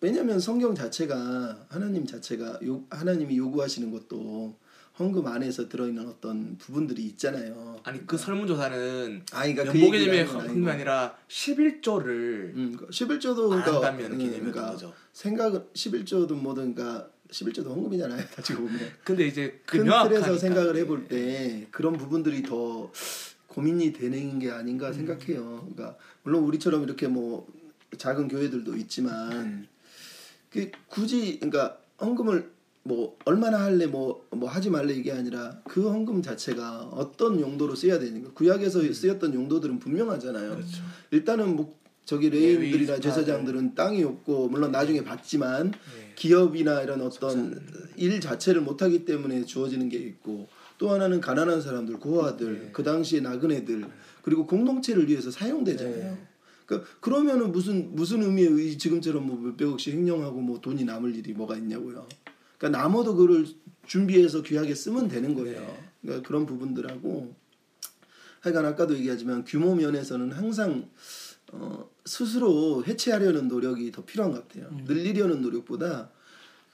[0.00, 4.56] 왜냐하면 성경 자체가 하나님 자체가 요, 하나님이 요구하시는 것도
[4.98, 7.78] 헌금 안에서 들어있는 어떤 부분들이 있잖아요.
[7.84, 10.70] 아니 그 설문조사는 아, 그러니까 그 연봉 얘기를 개념의 하는 건 헌금이.
[10.70, 12.06] 아니라 11조를
[12.56, 14.94] 음, 11조도 안 그러니까 한다면 음, 개념이었던 그러니까 거죠.
[15.12, 18.24] 생각은 11조도 뭐든 그러니까 11조도 헌금이잖아요.
[18.34, 18.78] 다시 보면.
[19.04, 20.20] 근데 이제 그 큰 명확하니까.
[20.20, 22.90] 틀에서 생각을 해볼 때 그런 부분들이 더
[23.46, 25.68] 고민이 되는 게 아닌가 생각해요.
[25.74, 27.46] 그러니까 물론 우리처럼 이렇게 뭐
[27.96, 29.66] 작은 교회들도 있지만
[30.50, 32.50] 그 굳이 그러니까 헌금을
[32.88, 38.32] 뭐 얼마나 할래 뭐뭐 하지 말래 이게 아니라 그 헌금 자체가 어떤 용도로 쓰여야 되는가
[38.32, 40.50] 구약에서 쓰였던 용도들은 분명하잖아요.
[40.52, 40.82] 그렇죠.
[41.10, 46.12] 일단은 뭐 저기 레인들이나 레위, 제사장들은 땅이 없고 물론 나중에 받지만 네.
[46.14, 47.60] 기업이나 이런 어떤
[47.96, 50.48] 일 자체를 못하기 때문에 주어지는 게 있고
[50.78, 52.70] 또 하나는 가난한 사람들 고아들 네.
[52.72, 53.84] 그 당시에 나그네들
[54.22, 56.14] 그리고 공동체를 위해서 사용되잖아요.
[56.14, 56.26] 네.
[56.64, 61.58] 그러니까 그러면은 무슨 무슨 의미의 이 지금처럼 뭐 몇백억씩 횡령하고 뭐 돈이 남을 일이 뭐가
[61.58, 62.06] 있냐고요.
[62.58, 63.46] 그러니까 남아도 그를
[63.86, 65.60] 준비해서 귀하게 쓰면 되는 거예요.
[65.60, 65.88] 네.
[66.02, 67.34] 그러니까 그런 부분들하고
[68.40, 70.90] 하여간 아까도 얘기하지만 규모 면에서는 항상
[71.52, 74.70] 어, 스스로 해체하려는 노력이 더 필요한 것 같아요.
[74.84, 76.10] 늘리려는 노력보다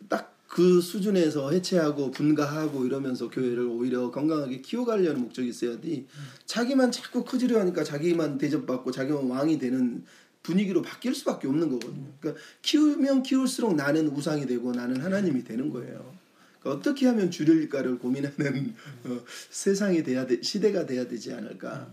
[0.09, 6.07] 딱 그 수준에서 해체하고 분가하고 이러면서 교회를 오히려 건강하게 키워가려는 목적이 있어야지
[6.47, 10.05] 자기만 자꾸 커지려 하니까 자기만 대접받고 자기만 왕이 되는
[10.45, 12.07] 분위기로 바뀔 수밖에 없는 거거든요.
[12.21, 16.15] 그러니까 키우면 키울수록 나는 우상이 되고 나는 하나님이 되는 거예요.
[16.61, 21.91] 그러니까 어떻게 하면 줄일까를 고민하는 어, 세상이 돼야 돼, 시대가 돼야 되지 않을까.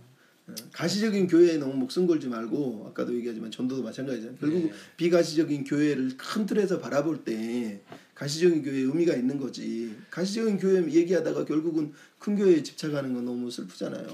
[0.47, 4.37] 어, 가시적인 교회에 너무 목숨 걸지 말고 아까도 얘기하지만 전도도 마찬가지잖아요.
[4.37, 4.71] 결국 네.
[4.97, 7.79] 비가시적인 교회를 큰 틀에서 바라볼 때
[8.15, 9.95] 가시적인 교회에 의미가 있는 거지.
[10.09, 14.07] 가시적인 교회 얘기하다가 결국은 큰 교회에 집착하는 건 너무 슬프잖아요.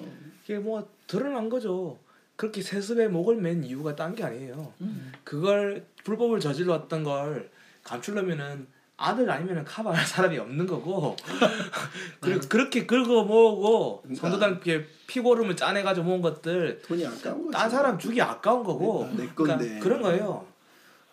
[0.43, 1.97] 이게 뭐 드러난 거죠.
[2.37, 4.73] 그렇게 세습에 목을 맨 이유가 딴 게 아니에요.
[5.23, 7.49] 그걸 불법을 저질렀던 걸
[7.83, 11.15] 감추려면은 아들 아니면은 커버할 사람이 없는 거고
[12.19, 14.21] 그리고 그렇게 긁어 모으고 그러니까.
[14.29, 17.51] 성도단께 피고름을 짜내가지고 모은 것들 돈이 아까운 거지.
[17.51, 19.79] 딴 사람 주기 아까운 거고 그러니까 내 건데.
[19.79, 20.47] 그러니까 그런 거예요.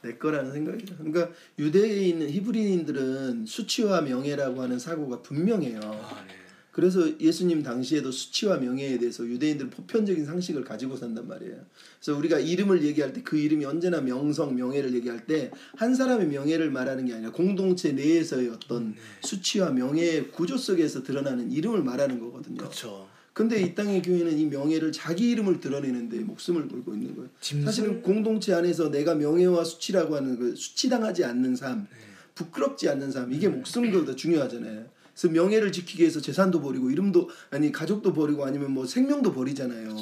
[0.02, 0.96] 내 거라는 생각이죠.
[0.96, 5.80] 그러니까 유대인 히브리인들은 수치와 명예라고 하는 사고가 분명해요.
[5.82, 6.34] 아, 네.
[6.74, 11.54] 그래서 예수님 당시에도 수치와 명예에 대해서 유대인들은 보편적인 상식을 가지고 산단 말이에요.
[12.02, 16.70] 그래서 우리가 이름을 얘기할 때 그 이름이 언제나 명성, 명예를 얘기할 때 한 사람의 명예를
[16.72, 22.56] 말하는 게 아니라 공동체 내에서의 어떤 수치와 명예의 구조 속에서 드러나는 이름을 말하는 거거든요.
[22.58, 23.06] 그렇죠.
[23.32, 27.30] 근데 이 땅의 교회는 이 명예를 자기 이름을 드러내는데 목숨을 걸고 있는 거예요.
[27.40, 31.86] 짐승- 사실은 공동체 안에서 내가 명예와 수치라고 하는 그 수치당하지 않는 삶,
[32.34, 34.86] 부끄럽지 않는 삶 이게 목숨보다 중요하잖아요.
[35.14, 39.94] 그래서 명예를 지키기 위해서 재산도 버리고 이름도 아니 가족도 버리고 아니면 뭐 생명도 버리잖아요.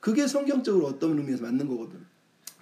[0.00, 1.98] 그게 성경적으로 어떤 의미에서 맞는 거거든.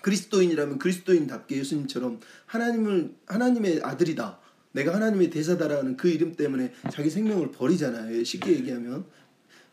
[0.01, 4.39] 그리스도인이라면 그리스도인답게 예수님처럼 하나님을 하나님의 아들이다.
[4.73, 8.25] 내가 하나님의 대사다라는 그 이름 때문에 자기 생명을 버리잖아요.
[8.25, 9.05] 쉽게 얘기하면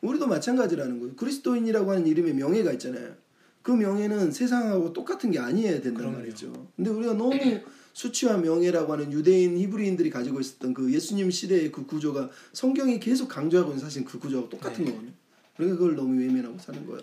[0.01, 1.15] 우리도 마찬가지라는 거예요.
[1.15, 3.15] 그리스도인이라고 하는 이름에 명예가 있잖아요.
[3.61, 6.17] 그 명예는 세상하고 똑같은 게 아니어야 그럼요.
[6.17, 6.67] 말이죠.
[6.75, 7.33] 근데 우리가 너무
[7.93, 13.71] 수치와 명예라고 하는 유대인 히브리인들이 가지고 있었던 그 예수님 시대의 그 구조가 성경이 계속 강조하고
[13.71, 14.91] 있는 사실 그 구조하고 똑같은 네.
[14.91, 15.13] 거거든요.
[15.57, 17.01] 우리가 그걸 너무 외면하고 사는 거야.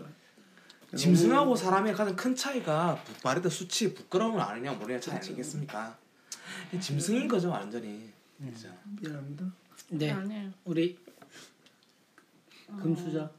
[0.96, 5.28] 짐승하고 사람의 가장 큰 차이가 부- 말했던 수치, 부끄러움을 아느냐 모르냐 차이 그렇죠.
[5.32, 5.98] 아니겠습니까?
[6.80, 8.08] 짐승인 거죠 완전히.
[8.38, 8.68] 진짜.
[9.00, 9.44] 미안합니다.
[9.90, 10.10] 네.
[10.10, 10.50] 아니에요.
[10.64, 10.96] 우리
[12.80, 13.30] 금수저.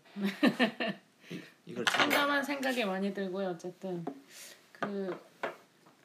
[1.66, 3.50] 이걸 참담한 생각이 많이 들고요.
[3.50, 4.06] 어쨌든
[4.72, 5.10] 그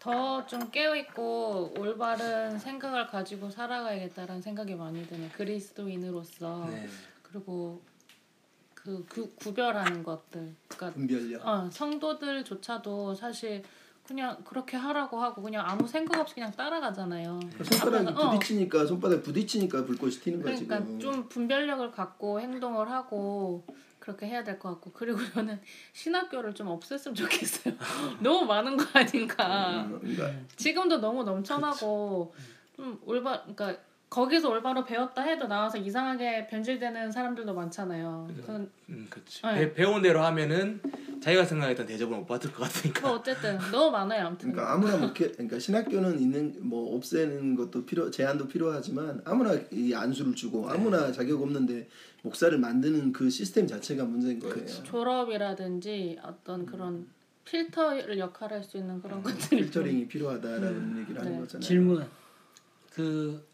[0.02, 5.30] 더 좀 깨어 있고 올바른 생각을 가지고 살아가야겠다라는 생각이 많이 드네요.
[5.36, 6.88] 그리스도인으로서 네.
[7.22, 7.80] 그리고
[8.74, 10.52] 그 구, 구별하는 것들.
[10.66, 11.46] 그러니까 분별력.
[11.46, 13.62] 어, 성도들조차도 사실
[14.04, 17.38] 그냥 그렇게 하라고 하고 그냥 아무 생각 없이 그냥 따라가잖아요.
[17.62, 20.98] 손바닥이 앞에서- 어, 부딪히니까 손바닥 부딪히니까 불꽃이 튀는 거야 그러니까 지금.
[20.98, 23.64] 좀 분별력을 갖고 행동을 하고
[24.02, 25.60] 그렇게 해야 될 것 같고 그리고 저는
[25.92, 27.74] 신학교를 좀 없앴으면 좋겠어요.
[28.20, 29.84] 너무 많은 거 아닌가.
[29.84, 32.34] 음, 그러니까 지금도 너무 넘쳐나고
[32.76, 33.76] 좀 올바 그러니까
[34.10, 38.28] 거기서 올바로 배웠다 해도 나와서 이상하게 변질되는 사람들도 많잖아요.
[38.36, 39.46] 그건 음, 그렇죠.
[39.48, 39.54] 네.
[39.60, 40.82] 배, 배운 대로 하면은
[41.22, 43.06] 자기가 생각했던 대접을 못 받을 것 같으니까.
[43.08, 44.26] 뭐 어쨌든 너무 많아요.
[44.26, 49.94] 아무튼 그러니까 아무나 목회 그러니까 신학교는 있는 뭐 없애는 것도 필요 제한도 필요하지만 아무나 이
[49.94, 51.88] 안수를 주고 아무나 자격 없는데
[52.22, 54.66] 목사를 만드는 그 시스템 자체가 문제인 거예요.
[54.84, 57.06] 졸업이라든지 어떤 그런
[57.44, 61.38] 필터 역할을 할수 있는 그런 것들이 필터링이 필요하다라는 얘기를 하는 네.
[61.40, 61.66] 거잖아요.
[61.66, 62.06] 질문.
[62.90, 63.44] 그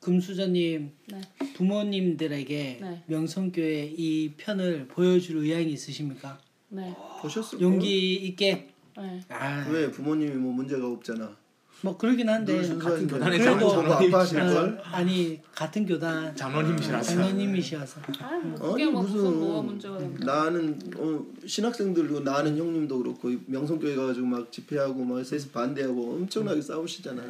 [0.00, 1.20] 금수저님 네.
[1.54, 3.04] 부모님들에게 네.
[3.06, 6.40] 명성교회 이 편을 보여줄 의향이 있으십니까?
[6.70, 6.94] 네.
[7.20, 8.70] 보셨을 용기 있게.
[8.96, 9.20] 네.
[9.28, 11.36] 아, 왜 부모님이 뭐 문제가 없잖아.
[11.82, 12.56] 뭐 그러긴 한데.
[12.78, 14.68] 같은 보고 장로님이시라서.
[14.82, 17.12] 아, 아니 같은 교단 장로님이시라서.
[17.14, 18.00] 장로님이시라서.
[18.22, 20.24] 아유, 뭐 아니 뭐 무슨 무슨 뭐가 문제가 된다.
[20.24, 27.22] 나는 어, 신학생들도 나는 형님도 그렇고 명성교회 가가지고 막 집회하고 막 세습 반대하고 엄청나게 싸우시잖아.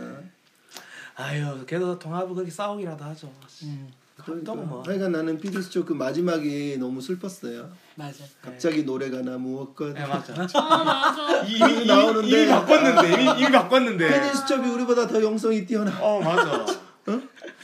[1.16, 3.32] 아유, 그래도 통합은 그렇게 싸우기라도 하죠.
[3.64, 3.88] 음,
[4.26, 4.52] 그러니까.
[4.52, 4.82] 또 뭐.
[4.86, 7.70] 하여간 나는 피디스 초 그 마지막이 너무 슬펐어요.
[7.94, 8.24] 맞아.
[8.42, 10.34] 갑자기 노래가 나 무엇과 네 맞아.
[10.54, 11.42] 아 맞아.
[11.44, 12.28] 이미 나오는데.
[12.42, 14.08] 이미 바꿨는데 이미, 이미 바꿨는데.
[14.22, 15.96] 피디스첩이 우리보다 더 영성이 뛰어나.
[16.02, 16.66] 어 맞아.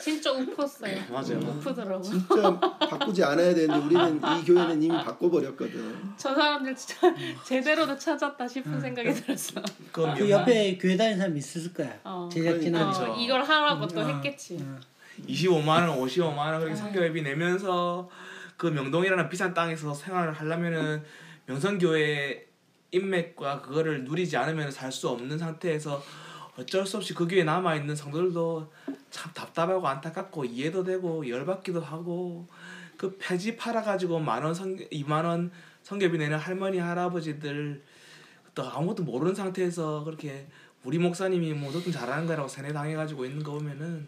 [0.00, 0.96] 진짜 우퍼어요.
[1.10, 1.38] 맞아요.
[1.38, 2.00] 우프더라고.
[2.02, 6.12] 진짜 바꾸지 않아야 되는데 우리는 이 교회는 이미 바꿔버렸거든.
[6.16, 7.12] 저 사람들 진짜
[7.44, 9.60] 제대로도 찾았다 싶은 생각이 들었어.
[9.90, 11.92] 그그 옆에 교회 다니는 사람 있을 거야.
[12.04, 12.28] 어.
[12.32, 12.96] 제작진한테.
[12.98, 13.12] 그렇죠.
[13.12, 14.04] 어, 이걸 하라고 또 어.
[14.04, 14.64] 했겠지.
[15.26, 18.08] 25만 원, 55만 원 그렇게 성교회비 내면서
[18.56, 21.02] 그 명동이라는 비싼 땅에서 생활을 하려면은
[21.46, 22.46] 명성교회
[22.92, 26.02] 인맥과 그거를 누리지 않으면 살 수 없는 상태에서
[26.58, 28.70] 어쩔 수 없이 그 교회에 남아 있는 성도들도
[29.10, 32.46] 참 답답하고 안타깝고 이해도 되고 열받기도 하고
[32.98, 35.50] 그 폐지 팔아 가지고 만원 성 2만 원
[35.82, 37.82] 성교비 내는 할머니 할아버지들
[38.54, 40.46] 또 아무것도 모르는 상태에서 그렇게
[40.84, 44.06] 우리 목사님이 뭐 무조건 잘하는 거라고 세뇌 당해 가지고 있는 거 보면은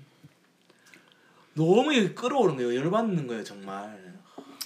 [1.54, 2.74] 너무 이게 끌어오는 거예요.
[2.74, 4.14] 열받는 거예요, 정말.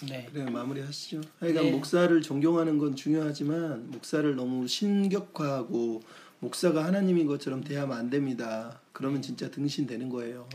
[0.09, 0.27] 네.
[0.33, 1.21] 그래 마무리하시죠.
[1.41, 1.71] 하여간 네.
[1.73, 6.03] 목사를 존경하는 건 중요하지만 목사를 너무 신격화하고
[6.41, 8.81] 목사가 하나님인 것처럼 대하면 안 됩니다.
[8.93, 10.49] 그러면 진짜 등신되는 거예요.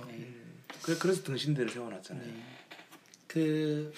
[0.82, 2.34] 그래 그래서 등신대를 세워놨잖아요.
[3.28, 3.92] 그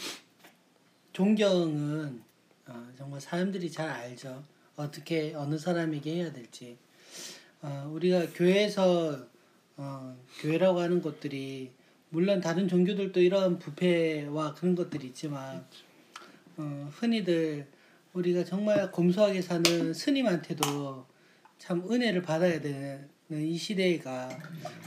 [1.14, 2.22] 존경은
[2.68, 4.44] 어, 정말 사람들이 잘 알죠.
[4.76, 6.78] 어떻게 어느 사람에게 해야 될지.
[7.62, 9.28] 어, 우리가 교회에서
[9.78, 11.72] 어, 교회라고 하는 것들이
[12.16, 15.66] 물론 다른 종교들도 이런 부패와 그런 것들이 있지만
[16.56, 17.68] 어, 흔히들
[18.14, 21.06] 우리가 정말 검소하게 사는 스님한테도
[21.58, 24.30] 참 은혜를 받아야 되는 이 시대가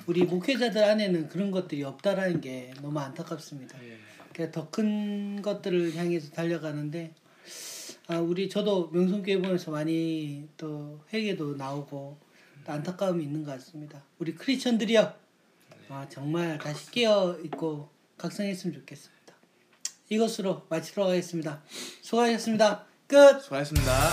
[0.07, 3.77] 우리 목회자들 안에는 그런 것들이 없다라는 게 너무 안타깝습니다.
[4.51, 7.13] 더큰 것들을 향해서 달려가는데
[8.07, 12.17] 아, 우리 저도 명성교회 보면서 많이 또 회개도 나오고
[12.65, 14.03] 또 안타까움이 있는 것 같습니다.
[14.19, 15.28] 우리 크리스천들이요.
[15.91, 19.35] 아, 정말 다시 깨어 있고 각성했으면 좋겠습니다.
[20.11, 21.63] 이것으로 마치도록 하겠습니다.
[22.03, 22.85] 수고하셨습니다.
[23.07, 23.41] 끝.
[23.41, 24.11] 수고하셨습니다.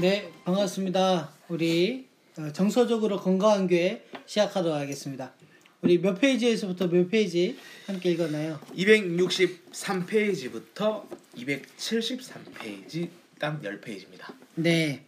[0.00, 1.30] 네, 반갑습니다.
[1.48, 5.32] 우리 어, 정서적으로 건강한 교회 시작하도록 하겠습니다.
[5.80, 8.58] 우리 몇 페이지에서부터 몇 페이지 함께 읽었나요?
[8.76, 14.34] 263페이지부터 273페이지 딱 10페이지입니다.
[14.56, 15.04] 네.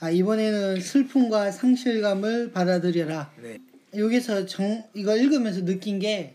[0.00, 3.32] 아, 이번에는 슬픔과 상실감을 받아들여라.
[3.42, 3.60] 네.
[3.96, 6.34] 여기서 정 이거 읽으면서 느낀 게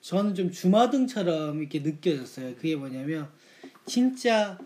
[0.00, 2.54] 저는 좀 주마등처럼 이렇게 느껴졌어요.
[2.54, 3.28] 그게 뭐냐면
[3.84, 4.56] 진짜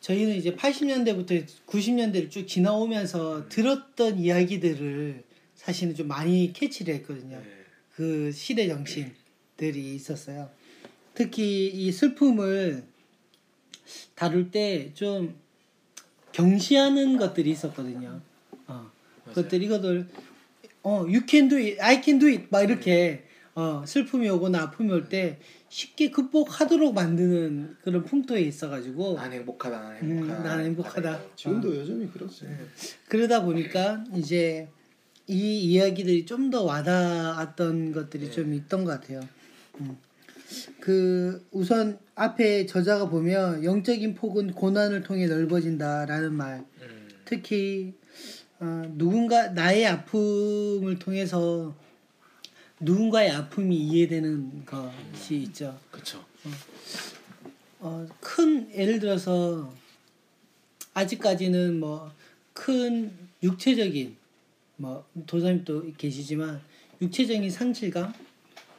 [0.00, 5.24] 저희는 이제 80년대부터 90년대를 쭉 지나오면서 들었던 이야기들을
[5.62, 7.36] 사실은 좀 많이 캐치를 했거든요.
[7.38, 7.44] 네.
[7.94, 10.50] 그 시대 정신들이 있었어요.
[11.14, 12.82] 특히 이 슬픔을
[14.14, 15.34] 다룰 때 좀
[16.32, 18.20] 경시하는 것들이 있었거든요.
[18.66, 18.90] 어.
[19.26, 20.08] 그것들 이것들
[20.82, 24.90] 어 you can do it, I can do it 막 이렇게 어 슬픔이 오거나 아픔이
[24.90, 29.78] 올 때 쉽게 극복하도록 만드는 그런 풍토에 있어가지고 난 행복하다.
[29.80, 30.42] 난 음, 행복하다.
[30.42, 31.20] 난 행복하다.
[31.36, 32.46] 지금도 여전히 그렇지.
[33.08, 34.68] 그러다 보니까 이제
[35.32, 39.26] 이 이야기들이 좀 더 와닿았던 것들이 좀 있던 것 같아요.
[39.80, 39.96] 음.
[40.80, 46.64] 그 우선 앞에 저자가 보면 영적인 폭은 고난을 통해 넓어진다라는 말.
[46.82, 47.08] 음.
[47.24, 47.94] 특히
[48.60, 51.74] 어, 누군가 나의 아픔을 통해서
[52.80, 55.78] 누군가의 아픔이 이해되는 것이 있죠.
[55.90, 56.22] 그렇죠.
[57.80, 59.72] 어, 큰 예를 들어서
[60.92, 62.12] 아직까지는 뭐
[62.54, 63.10] 큰
[63.42, 64.16] 육체적인
[64.82, 66.60] 뭐 도사님도 계시지만
[67.00, 68.12] 육체적인 상실감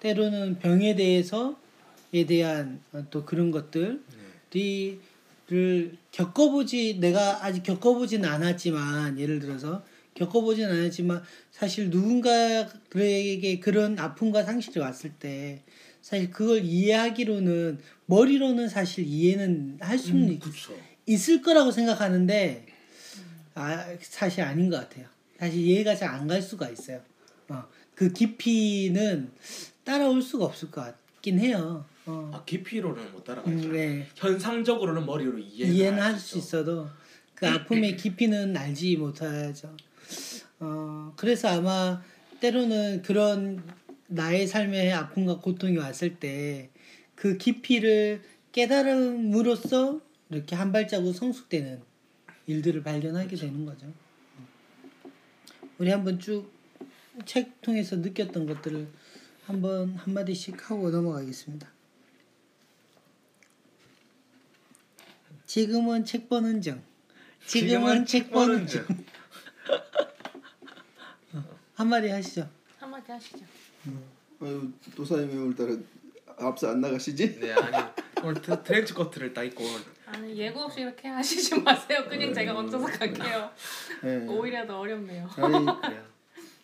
[0.01, 4.99] 때로는 병에 대해서에 대한 어, 또 그런 것들이
[5.47, 14.79] 를 겪어보지 내가 아직 겪어보진 않았지만 예를 들어서 겪어보진 않았지만 사실 누군가에게 그런 아픔과 상실이
[14.79, 15.61] 왔을 때
[16.01, 20.77] 사실 그걸 이해하기로는 머리로는 사실 이해는 할 수는 있- 그렇죠.
[21.05, 22.65] 있을 거라고 생각하는데
[23.55, 25.12] 아 사실 아닌 것 같아요.
[25.43, 27.01] 사실 이해가 잘 안 갈 수가 있어요.
[27.49, 27.63] 어,
[27.95, 29.29] 그 깊이는
[29.83, 31.85] 따라올 수가 없을 것 같긴 해요.
[32.05, 33.51] 어, 아 깊이로는 못 따라가죠.
[33.53, 34.07] 음, 네.
[34.15, 36.37] 현상적으로는 머리로 이해는 이해는 할할 수.
[36.37, 36.87] 있어도
[37.35, 39.75] 그 아픔의 깊이는 알지 못하죠.
[40.61, 42.01] 어, 그래서 아마
[42.39, 43.61] 때로는 그런
[44.07, 46.69] 나의 삶의 아픔과 고통이 왔을 때
[47.15, 48.21] 그 깊이를
[48.53, 51.81] 깨달음으로써 이렇게 한 발자국 성숙되는
[52.47, 53.85] 일들을 발견하게 되는 거죠.
[55.77, 56.51] 우리 한번 쭉
[57.27, 58.87] 책 통해서 느꼈던 것들을
[59.45, 61.67] 한번 한마디씩 하고 넘어가겠습니다.
[65.45, 66.81] 지금은 책 보는 중.
[67.45, 68.83] 지금은 책 보는 중.
[68.87, 69.05] 중.
[71.75, 72.49] 한마디 하시죠.
[72.79, 73.45] 한마디 하시죠.
[74.41, 75.77] 아유 도사님이 오늘따라
[76.39, 77.39] 앞서 안 나가시지?
[77.39, 77.91] 네 아니
[78.23, 79.63] 오늘 트- 트렌치 코트를 딱 입고
[80.13, 82.05] 아니 예고 없이 이렇게 하시지 마세요.
[82.07, 83.49] 그냥 제가 얹어서 갈게요.
[84.03, 84.27] 예.
[84.27, 85.27] 오히려 더 어렵네요.
[85.37, 85.65] 아니.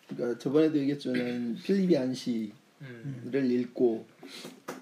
[0.08, 3.50] 그러니까 저번에도 얘기했지만 필립이 안시를 음.
[3.50, 4.06] 읽고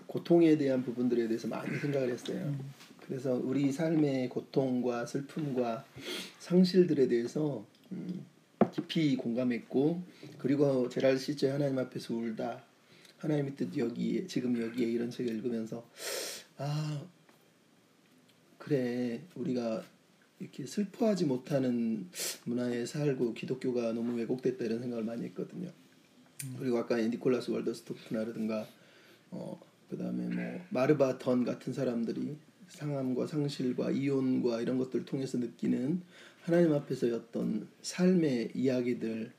[0.06, 2.38] 고통에 대한 부분들에 대해서 많이 생각을 했어요.
[2.38, 2.74] 음.
[3.06, 5.84] 그래서 우리 삶의 고통과 슬픔과
[6.40, 8.26] 상실들에 대해서 음,
[8.70, 10.02] 깊이 공감했고
[10.38, 12.62] 그리고 제랄 시제 하나님 앞에서 울다
[13.16, 15.84] 하나님의 뜻 여기에 지금 여기에 이런 책을 읽으면서
[16.58, 17.02] 아
[18.58, 19.84] 그래 우리가
[20.40, 22.08] 이렇게 슬퍼하지 못하는
[22.44, 25.70] 문화에 살고 기독교가 너무 왜곡됐다 이런 생각을 많이 했거든요.
[26.58, 28.66] 그리고 아까 니콜라스 월더스토프나라든가
[29.30, 32.36] 어 그다음에 뭐 마르바 던 같은 사람들이
[32.68, 36.02] 상함과 상실과 이혼과 이런 것들을 통해서 느끼는
[36.42, 39.32] 하나님 앞에서의 어떤 삶의 이야기들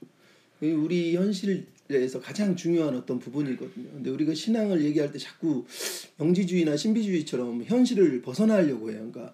[0.61, 3.89] 이 우리 현실 에서 가장 중요한 어떤 부분이거든요.
[3.91, 5.65] 근데 우리가 신앙을 얘기할 때 자꾸
[6.19, 9.09] 영지주의나 신비주의처럼 현실을 벗어나려고 해요.
[9.11, 9.33] 그러니까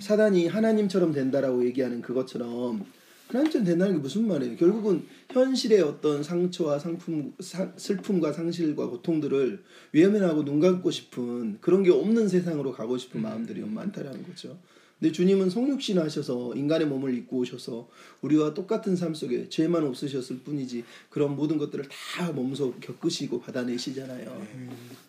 [0.00, 2.84] 사단이 하나님처럼 된다라고 얘기하는 그것처럼
[3.28, 4.56] 하나님처럼 된다는 게 무슨 말이에요?
[4.56, 11.92] 결국은 현실의 어떤 상처와 상품, 사, 슬픔과 상실과 고통들을 외면하고 눈 감고 싶은 그런 게
[11.92, 14.58] 없는 세상으로 가고 싶은 마음들이 많다라는 거죠.
[15.00, 17.88] 근데 주님은 성육신 하셔서 인간의 몸을 입고 오셔서
[18.22, 24.46] 우리와 똑같은 삶 속에 죄만 없으셨을 뿐이지 그런 모든 것들을 다 몸소 겪으시고 받아내시잖아요.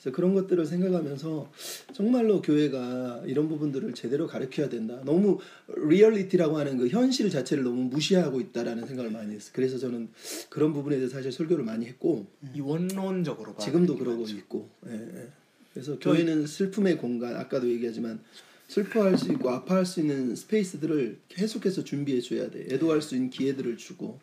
[0.02, 1.52] 그래서 그런 것들을 생각하면서
[1.94, 5.00] 정말로 교회가 이런 부분들을 제대로 가르쳐야 된다.
[5.06, 9.52] 너무 리얼리티라고 하는 그 현실 자체를 너무 무시하고 있다라는 생각을 많이 했어요.
[9.54, 10.10] 그래서 저는
[10.50, 14.36] 그런 부분에 대해서 사실 설교를 많이 했고 이 원론적으로 봐야 지금도 그러고 많죠.
[14.36, 14.70] 있고.
[14.88, 15.28] 예, 예.
[15.74, 18.20] 그래서 교회는 슬픔의 공간, 아까도 얘기하지만
[18.68, 22.68] 슬퍼할 수 있고 아파할 수 있는 스페이스들을 계속해서 준비해 줘야 돼.
[22.72, 24.20] 애도할 수 있는 기회들을 주고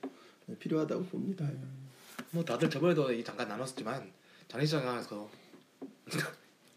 [0.49, 1.49] 예, 필요하다고 봅니다.
[2.31, 4.11] 뭐 다들 저번에도 이 잠깐 나눴었지만
[4.49, 5.31] 장례식장에서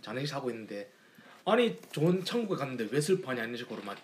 [0.01, 0.91] 장례식 하고 있는데
[1.45, 3.97] 아니 좋은 천국에 갔는데 왜 슬퍼하냐 이런 식으로 막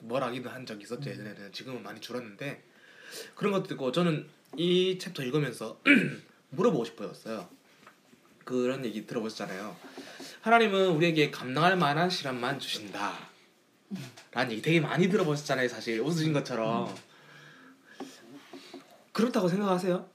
[0.00, 1.52] 뭐라기도 한 적이 있었죠 예전에는.
[1.52, 2.62] 지금은 많이 줄었는데
[3.34, 4.26] 그런 것도 있고 저는
[4.56, 5.80] 이 챕터 읽으면서
[6.50, 7.48] 물어보고 싶어졌어요.
[8.44, 9.76] 그런 얘기 들어보셨잖아요
[10.40, 13.12] 하나님은 우리에게 감당할 만한 시련만 주신다
[14.32, 16.92] 라는 얘기 되게 많이 들어보셨잖아요 사실 웃으신 것처럼
[19.12, 20.06] 그렇다고 생각하세요?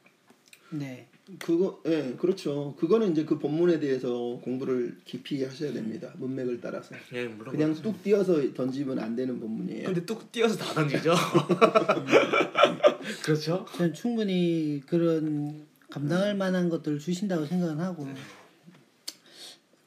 [0.72, 1.08] 네.
[1.40, 4.12] 그거 예 그렇죠 그거는 이제 그 본문에 대해서
[4.44, 7.82] 공부를 깊이 하셔야 됩니다 문맥을 따라서 예, 물론 그냥 그렇죠.
[7.82, 11.16] 뚝 띄어서 던지면 안 되는 본문이에요 근데 뚝 띄어서 다 던지죠.
[13.24, 13.66] 그렇죠.
[13.78, 18.06] 저는 충분히 그런 감당할 만한 것들을 주신다고 생각은 하고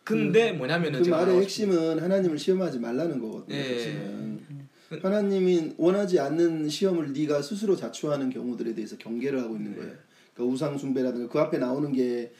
[0.07, 3.75] 근데 뭐냐면은 그 말의 핵심은 하나님을 시험하지 말라는 거거든요 예.
[3.75, 4.47] 핵심은.
[5.03, 9.93] 하나님이 원하지 않는 시험을 네가 스스로 자초하는 경우들에 대해서 경계를 하고 있는 거예요
[10.33, 12.33] 그러니까 우상 숭배라든가 그 앞에 나오는 게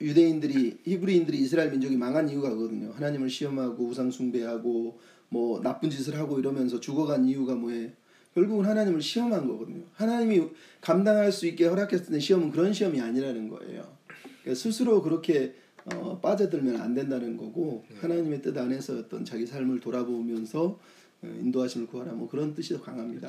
[0.00, 2.92] 유대인들이 히브리인들이 이스라엘 민족이 망한 이유가 그거든요.
[2.92, 4.98] 하나님을 시험하고 우상 숭배하고
[5.28, 7.90] 뭐 나쁜 짓을 하고 이러면서 죽어간 이유가 뭐예요?
[8.34, 9.84] 결국은 하나님을 시험한 거거든요.
[9.94, 10.48] 하나님이
[10.80, 13.96] 감당할 수 있게 허락했을 시험은 그런 시험이 아니라는 거예요.
[14.42, 15.54] 그러니까 스스로 그렇게
[15.94, 20.78] 어, 빠져들면 안 된다는 거고 하나님의 뜻 안에서 어떤 자기 삶을 돌아보면서
[21.22, 23.28] 어, 인도하심을 구하라 뭐 그런 뜻이 더 강합니다.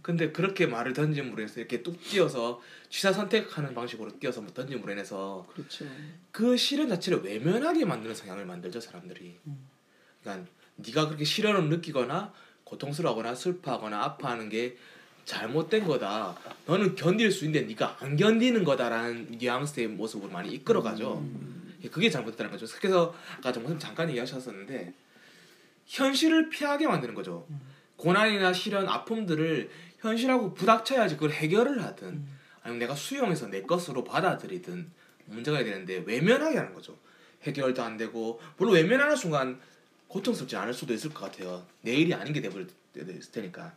[0.00, 5.46] 근데 그렇게 말을 던짐으로 해서 이렇게 뚝 띄어서 취사 선택하는 방식으로 띄어서 뭐 던짐으로 인해서
[5.52, 5.84] 그렇죠.
[6.30, 9.38] 그 시련 자체를 외면하게 만드는 성향을 만들죠 사람들이.
[10.22, 12.32] 그러니까 네가 그렇게 시련을 느끼거나
[12.64, 14.78] 고통스러워하거나 슬퍼하거나 아파하는 게
[15.24, 16.36] 잘못된 거다.
[16.66, 21.22] 너는 견딜 수 있는데 네가 안 견디는 거다라는 뉘앙스의 모습으로 많이 이끌어가죠.
[21.22, 22.66] 예, 그게 잘못됐다는 거죠.
[22.78, 24.94] 그래서 아까 정선 잠깐 얘기하셨었는데
[25.86, 27.46] 현실을 피하게 만드는 거죠.
[27.96, 32.26] 고난이나 시련, 아픔들을 현실하고 부닥쳐야지 그걸 해결을 하든
[32.62, 34.90] 아니면 내가 수용해서 내 것으로 받아들이든
[35.26, 36.98] 문제가 되는데 외면하게 하는 거죠.
[37.42, 39.60] 해결도 안 되고 물론 외면하는 순간
[40.08, 41.66] 고통스럽지 않을 수도 있을 것 같아요.
[41.80, 42.68] 내일이 아닌 게 돼버릴
[43.32, 43.74] 테니까.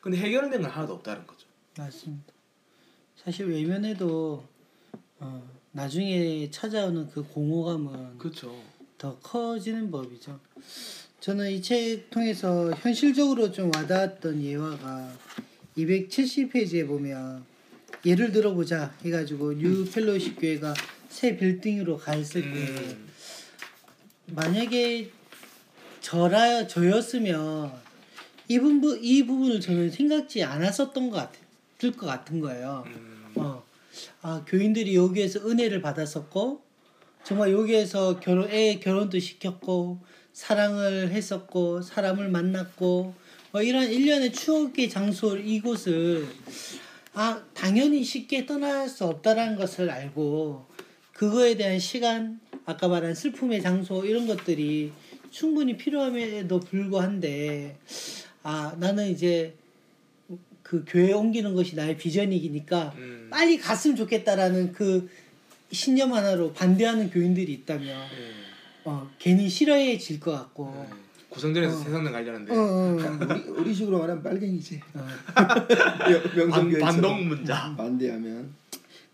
[0.00, 1.46] 근데 해결된 건 하나도 없다는 거죠.
[1.78, 2.32] 맞습니다.
[3.16, 4.46] 사실 외면해도
[5.18, 8.58] 어, 나중에 찾아오는 그 공허감은 그렇죠.
[8.96, 10.40] 더 커지는 법이죠.
[11.20, 15.12] 저는 이 책 통해서 현실적으로 좀 와닿았던 예화가
[15.76, 17.44] 270페이지에 보면
[18.06, 20.72] 예를 들어보자 해가지고 New Fellowship 교회가
[21.10, 23.08] 새 빌딩으로 갔을 때 음,
[24.28, 25.10] 만약에
[26.00, 27.70] 저라 저였으면
[28.48, 31.32] 이 부분 이 부분을 저는 생각지 않았었던 것 같아
[31.76, 32.84] 들것 같은 거예요.
[32.86, 33.65] 음, 어,
[34.22, 36.62] 아 교인들이 여기에서 은혜를 받았었고
[37.24, 40.00] 정말 여기에서 결혼 애 결혼도 시켰고
[40.32, 43.14] 사랑을 했었고 사람을 만났고
[43.52, 46.26] 뭐 이런 일련의 추억의 장소 이곳을
[47.14, 50.66] 아 당연히 쉽게 떠날 수 없다라는 것을 알고
[51.14, 54.92] 그거에 대한 시간 아까 말한 슬픔의 장소 이런 것들이
[55.30, 57.78] 충분히 필요함에도 불구한데
[58.42, 59.54] 아 나는 이제
[60.66, 63.28] 그 교회 옮기는 것이 나의 비전이니까 음.
[63.30, 65.08] 빨리 갔으면 좋겠다라는 그
[65.70, 68.32] 신념 하나로 반대하는 교인들이 있다면 예.
[68.82, 70.92] 어, 괜히 싫어해질 것 같고 예.
[71.28, 71.78] 구성전에서 어.
[71.84, 74.80] 세상을 가려는데 어, 어, 우리 우리 식으로 말하면 빨갱이지.
[74.94, 75.06] 어.
[75.34, 75.68] 반,
[76.34, 77.76] 명성교회처럼 반동문자.
[77.76, 78.52] 반대하면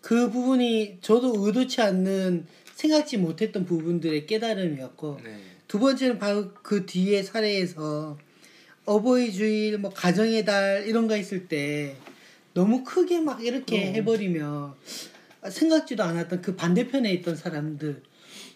[0.00, 5.36] 그 부분이 저도 의도치 않는 생각지 못했던 부분들의 깨달음이었고 네.
[5.68, 8.16] 두 번째는 바로 그 뒤에 사례에서
[8.84, 11.96] 어버이 주일 뭐 가정의 달 이런 거 있을 때
[12.54, 13.92] 너무 크게 막 이렇게 어.
[13.92, 14.74] 해버리면
[15.48, 18.02] 생각지도 않았던 그 반대편에 있던 사람들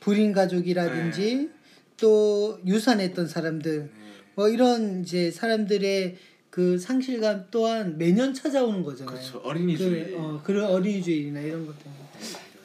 [0.00, 1.50] 불임 가족이라든지
[1.96, 3.90] 또 유산했던 사람들 네.
[4.34, 6.16] 뭐 이런 이제 사람들의
[6.50, 9.14] 그 상실감 또한 매년 찾아오는 거잖아요.
[9.14, 9.38] 그렇죠.
[9.38, 10.10] 어린이주의.
[10.10, 12.05] 그, 어, 그런 어린이 주일이나 이런 것 때문에.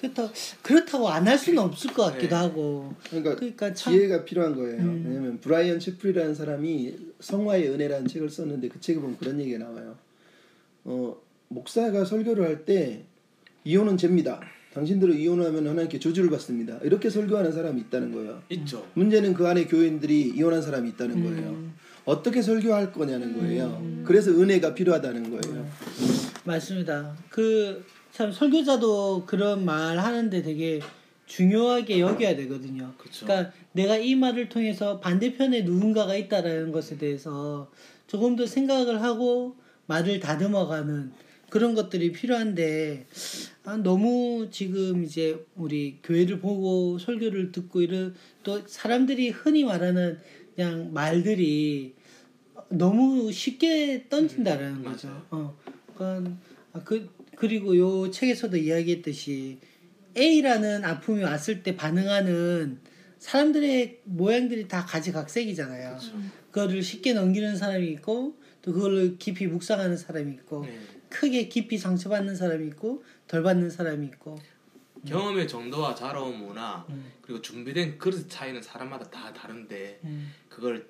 [0.02, 0.30] 그렇다고,
[0.62, 2.36] 그렇다고 안 할 수는 없을 것 같기도 네.
[2.36, 2.94] 하고.
[3.10, 4.78] 그러니까, 그러니까 참- 지혜가 필요한 거예요.
[4.82, 5.04] 음.
[5.08, 9.96] 왜냐면 브라이언 채플이라는 사람이 성화의 은혜라는 책을 썼는데 그 책에 보면 그런 얘기가 나와요.
[10.86, 11.16] 어,
[11.50, 13.04] 목사가 설교를 할 때
[13.64, 14.42] 이혼은 죄입니다.
[14.74, 16.80] 당신들은 이혼하면 하나님께 저주를 받습니다.
[16.84, 18.42] 이렇게 설교하는 사람이 있다는 거예요.
[18.50, 18.88] 있죠.
[18.96, 21.50] 문제는 그 안에 교인들이 이혼한 사람이 있다는 거예요.
[21.52, 21.74] 음.
[22.06, 24.02] 어떻게 설교할 거냐는 거예요.
[24.06, 25.68] 그래서 은혜가 필요하다는 거예요.
[26.46, 27.16] 맞습니다.
[27.30, 30.82] 그 참 설교자도 그런 말 하는데 되게
[31.26, 32.94] 중요하게 여겨야 되거든요.
[32.98, 33.26] 그쵸.
[33.26, 37.72] 그러니까 내가 이 말을 통해서 반대편에 누군가가 있다라는 것에 대해서
[38.08, 39.56] 조금 더 생각을 하고
[39.86, 41.14] 말을 다듬어가는
[41.50, 43.08] 그런 것들이 필요한데
[43.64, 50.20] 아, 너무 지금 이제 우리 교회를 보고 설교를 듣고 이런 또 사람들이 흔히 말하는
[50.56, 51.94] 그냥 말들이
[52.70, 55.08] 너무 쉽게 던진다라는 거죠.
[55.08, 55.26] 맞아요.
[55.32, 55.58] 어,
[55.96, 56.32] 그러니까
[56.74, 57.10] 아, 그
[57.42, 59.58] 그리고 요 책에서도 이야기했듯이
[60.16, 62.80] A라는 아픔이 왔을 때 반응하는
[63.18, 65.98] 사람들의 모양들이 다 가지각색이잖아요.
[66.52, 70.80] 그거를 쉽게 넘기는 사람이 있고 또 그걸 깊이 묵상하는 사람이 있고 네.
[71.10, 74.40] 크게 깊이 상처받는 사람이 있고 덜 받는 사람이 있고
[75.08, 77.12] 경험의 정도와 자라온 문화 음.
[77.24, 80.32] 그리고 준비된 그릇 차이는 사람마다 다 다른데 음.
[80.48, 80.88] 그걸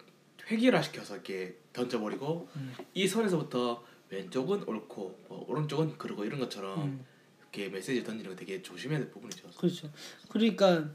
[0.50, 2.74] 획일화시켜서 이렇게 던져버리고 음.
[2.94, 7.06] 이 선에서부터 왼쪽은 옳고 뭐 오른쪽은 그러고 이런 것처럼 음.
[7.40, 9.50] 이렇게 메시지 던지는 거 되게 조심해야 될 부분이죠.
[9.58, 9.90] 그렇죠.
[10.30, 10.90] 그러니까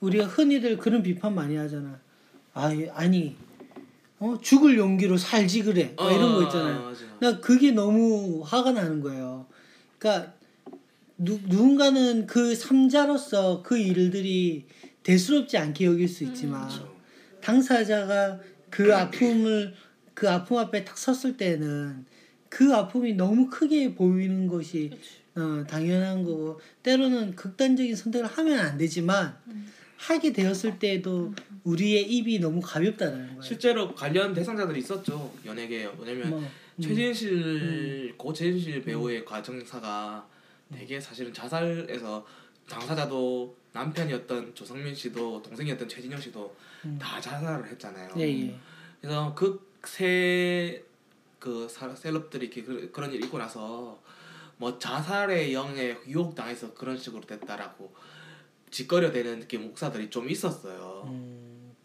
[0.00, 2.00] 우리가 흔히들 그런 비판 많이 하잖아.
[2.54, 3.36] 아 아니
[4.18, 5.94] 어 죽을 용기로 살지 그래.
[5.96, 6.78] 막 이런 거 있잖아요.
[6.78, 7.04] 어, 맞아.
[7.20, 9.46] 나 그게 너무 화가 나는 거예요.
[9.98, 10.34] 그러니까
[11.18, 14.64] 누, 누군가는 그 삼자로서 그 일들이
[15.02, 16.94] 대수롭지 않게 여길 수 있지만 그렇죠.
[17.42, 18.40] 당사자가
[18.70, 19.74] 그 아픔을
[20.14, 22.06] 그 아픔 앞에 딱 섰을 때는
[22.54, 24.96] 그 아픔이 너무 크게 보이는 것이
[25.34, 29.36] 어, 당연한 거고 때로는 극단적인 선택을 하면 안 되지만
[29.96, 31.34] 하게 되었을 때에도
[31.64, 33.42] 우리의 입이 너무 가볍다는 거예요.
[33.42, 36.80] 실제로 관련 대상자들이 있었죠 연예계에 뭐냐면 뭐, 음.
[36.80, 40.24] 최진실 고 최진실 배우의 과정사가
[40.72, 42.24] 되게 사실은 자살해서
[42.68, 46.98] 당사자도 남편이었던 조성민 씨도 동생이었던 최진영 씨도 음.
[47.00, 48.10] 다 자살을 했잖아요.
[48.18, 48.56] 예, 예.
[49.00, 50.82] 그래서 그 세
[51.44, 54.00] 그 셀럽들이 이렇게 그, 그런 일 있고 나서
[54.56, 57.94] 뭐 자살의 영에 유혹 당해서 그런 식으로 됐다라고
[58.70, 61.02] 짓거려대는 이렇게 목사들이 좀 있었어요.
[61.06, 61.76] 음,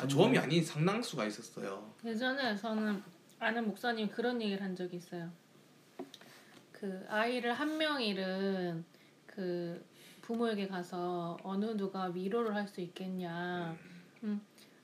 [0.00, 1.94] 아, 조음이 아닌 상당수가 있었어요.
[2.04, 3.00] 예전에 저는
[3.38, 5.30] 아는 목사님 그런 얘기를 한 적이 있어요.
[6.72, 8.84] 그 아이를 한 명 잃은
[9.26, 9.84] 그
[10.22, 13.76] 부모에게 가서 어느 누가 위로를 할 수 있겠냐.
[14.24, 14.40] 음,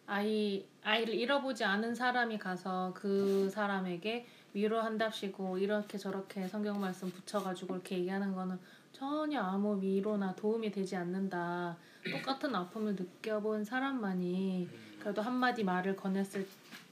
[0.08, 7.98] 아이 아이를 잃어보지 않은 사람이 가서 그 사람에게 위로한답시고 이렇게 저렇게 성경 말씀 붙여가지고 이렇게
[7.98, 8.58] 얘기하는 거는
[8.92, 11.76] 전혀 아무 위로나 도움이 되지 않는다.
[12.10, 16.46] 똑같은 아픔을 느껴본 사람만이 그래도 한마디 말을 건넸을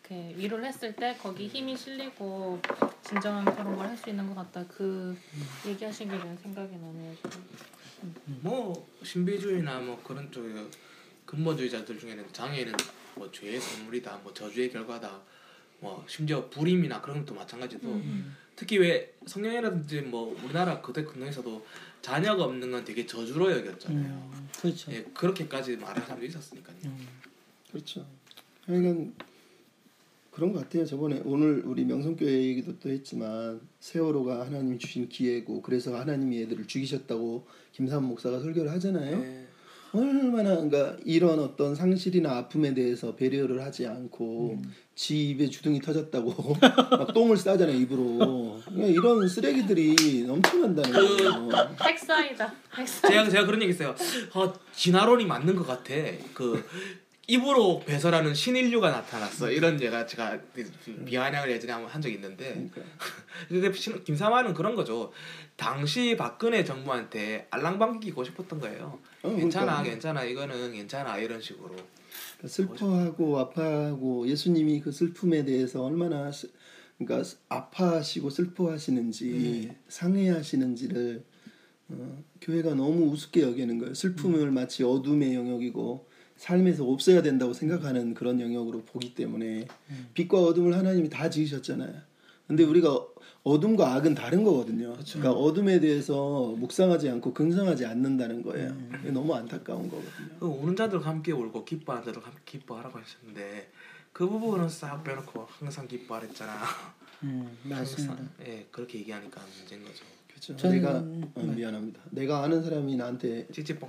[0.05, 2.61] 이렇게 위로를 했을 때 거기 힘이 실리고
[3.03, 4.63] 진정한 그런 걸 할 수 있는 것 같다.
[4.69, 5.17] 그
[5.67, 7.15] 얘기하신 게 제가 생각이 나네요.
[7.17, 7.45] 지금.
[8.43, 10.69] 뭐 신비주의나 뭐 그런 쪽의
[11.25, 12.75] 근본주의자들 중에는 장애는
[13.17, 15.21] 뭐 죄의 선물이다, 뭐 저주의 결과다,
[15.81, 18.37] 뭐 심지어 불임이나 그런 것도 마찬가지도 음.
[18.55, 21.67] 특히 왜 성령이라든지 뭐 우리나라 그대 근동에서도
[22.01, 24.31] 자녀가 없는 건 되게 저주로 여겼잖아요.
[24.33, 24.93] 음, 그렇죠.
[24.93, 26.77] 예, 그렇게까지 말하는 사람도 있었으니까요.
[26.85, 27.07] 음.
[27.71, 28.07] 그렇죠.
[28.65, 29.13] 그러니까
[30.31, 30.85] 그런 것 같아요.
[30.85, 37.47] 저번에 오늘 우리 명성교회 얘기도 또 했지만 세월호가 하나님이 주신 기회고 그래서 하나님이 애들을 죽이셨다고
[37.73, 39.19] 김삼 목사가 설교를 하잖아요.
[39.19, 39.46] 예.
[39.97, 44.61] 얼마나 그러니까 이런 어떤 상실이나 아픔에 대해서 배려를 하지 않고
[44.95, 51.49] 지 입에 주둥이 터졌다고 막 똥을 싸잖아요 입으로 그러니까 이런 쓰레기들이 넘쳐난다는 거예요.
[51.83, 52.55] 핵사이다.
[52.77, 53.11] 핵사이.
[53.11, 53.95] 제가 제가 그런 얘기 했어요.
[54.35, 55.95] 어, 진화론이 맞는 것 같아.
[56.35, 56.65] 그
[57.29, 59.51] 입으로 배설하는 신인류가 나타났어.
[59.51, 60.39] 이런 얘가 제가
[61.05, 62.69] 비아냥을 예전에 한 적이 있는데
[63.49, 63.73] 그러니까.
[63.77, 65.13] 신- 김사만은 그런 거죠.
[65.57, 68.99] 당시 박근혜 정부한테 알랑방기고 싶었던 거예요.
[69.23, 69.83] 어, 괜찮아, 그러니까.
[69.91, 71.71] 괜찮아, 이거는 괜찮아 이런 식으로.
[71.71, 76.53] 그러니까 슬퍼하고 아파하고 예수님이 그 슬픔에 대해서 얼마나 스-
[76.99, 81.25] 그러니까 아파하시고 슬퍼하시는지 상해하시는지를
[81.89, 83.95] 어, 교회가 너무 우습게 여기는 거예요.
[83.95, 86.06] 슬픔을 마치 어둠의 영역이고
[86.37, 89.67] 삶에서 없애야 된다고 생각하는 그런 영역으로 보기 때문에
[90.15, 91.95] 빛과 어둠을 하나님이 다 지으셨잖아요.
[92.47, 93.05] 근데 우리가
[93.43, 94.97] 어둠과 악은 다른 거거든요.
[95.05, 98.77] 그러니까 어둠에 대해서 묵상하지 않고 긍정하지 않는다는 거예요.
[99.01, 100.29] 이게 너무 안타까운 거거든요.
[100.39, 103.71] 그 우는 자들과 함께 울고 기뻐하는 자들과 함께 기뻐하라고 하셨는데
[104.13, 106.53] 그 부분은 싹 빼놓고 항상 기뻐하랬잖아.
[107.23, 108.17] 음, 맞습니다.
[108.47, 110.05] 예, 그렇게 얘기하니까 문제인 거죠.
[110.29, 110.57] 그렇죠.
[110.57, 112.01] 저는- 내가 어, 미안합니다.
[112.11, 113.89] 내가 아는 사람이 나한테 찌찌뽕.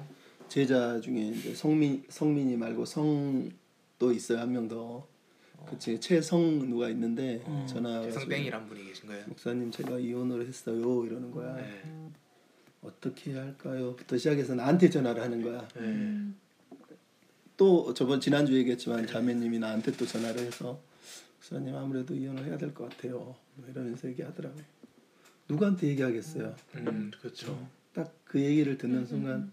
[0.49, 5.07] 제자 중에 이제 성민 성민이 말고 성도 있어요 한 명 더.
[5.69, 9.25] 그치 최성 누가 있는데 전화 와가지고 성땡이란 분이 계신 거예요.
[9.27, 11.55] 목사님 제가 이혼을 했어요 이러는 거야.
[11.55, 11.81] 네.
[12.81, 15.67] 어떻게 할까요?부터 시작해서 나한테 전화를 하는 거야.
[15.75, 16.19] 네.
[17.57, 20.79] 또 저번 지난주 에 얘기했지만 자매님이 나한테 또 전화를 해서
[21.39, 23.35] 목사님 아무래도 이혼을 해야 될 것 같아요.
[23.55, 24.63] 뭐 이러면서 얘기하더라고요.
[25.49, 26.55] 누구한테 얘기하겠어요?
[26.75, 27.67] 음, 그렇죠.
[27.93, 29.51] 딱 그 얘기를 듣는 순간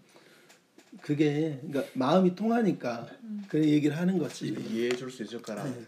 [1.01, 3.07] 그게 그러니까 마음이 통하니까
[3.47, 4.55] 그 얘기를 하는 거지.
[4.71, 5.63] 이해해 줄 수 있을 거라.
[5.63, 5.85] 네.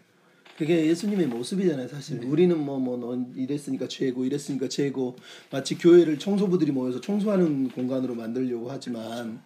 [0.57, 2.23] 그게 예수님의 모습이잖아요, 사실.
[2.23, 5.15] 우리는 뭐뭐넌 이랬으니까 죄고 이랬으니까 죄고
[5.51, 9.39] 마치 교회를 청소부들이 모여서 청소하는 공간으로 만들려고 하지만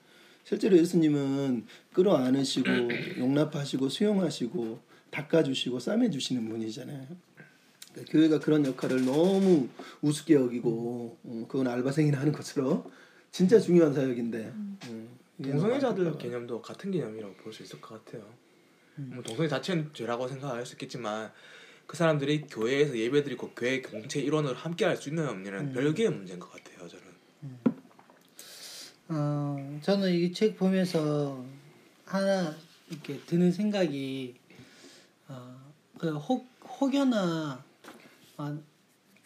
[0.46, 2.70] 실제로 예수님은 끌어안으시고
[3.20, 4.80] 용납하시고 수용하시고
[5.12, 7.06] 닦아주시고 싸매주시는 분이잖아요.
[7.92, 9.68] 그러니까 교회가 그런 역할을 너무
[10.02, 12.86] 우습게 여기고 어, 그건 알바생이나 하는 것처럼
[13.32, 15.08] 진짜 중요한 사역인데 음, 너무
[15.42, 16.18] 동성애자들.
[16.18, 18.24] 개념도 같은 개념이라고 볼 수 있을 것 같아요.
[18.96, 21.32] 뭐 동성애 자체는 죄라고 생각할 수 있겠지만
[21.88, 26.50] 그 사람들이 교회에서 예배드리고 교회 공체 일원으로 함께 할 수 있는 없느냐는 별개의 문제인 것
[26.52, 26.88] 같아요.
[26.88, 27.04] 저는.
[29.10, 31.44] 어, 저는 이 책 보면서
[32.06, 32.56] 하나
[32.90, 34.36] 이렇게 드는 생각이
[35.28, 35.60] 어,
[35.98, 36.48] 그 혹,
[36.80, 37.64] 혹여나
[38.38, 38.64] 어,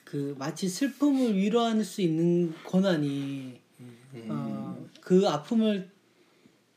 [0.04, 3.60] 그 마치 슬픔을 위로할 수 있는 고난이
[4.30, 5.90] 어, 그 아픔을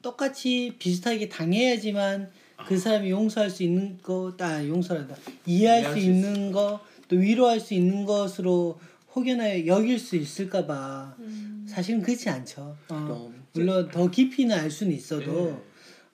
[0.02, 2.30] 똑같이 비슷하게 당해야지만
[2.66, 7.16] 그 사람이 용서할 수 있는 거, 아 용서란다 이해할 이해할 수 수 있는 거, 또
[7.16, 8.78] 위로할 수 있는 것으로
[9.14, 11.66] 혹여나 여길 수 있을까봐 음.
[11.68, 12.76] 사실은 그렇지 않죠.
[12.90, 13.32] 어.
[13.54, 15.62] 물론 더 깊이는 알 수는 있어도 네.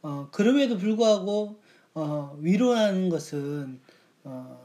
[0.02, 1.60] 어, 그럼에도 불구하고
[1.94, 3.80] 어, 위로라는 것은
[4.24, 4.60] 어,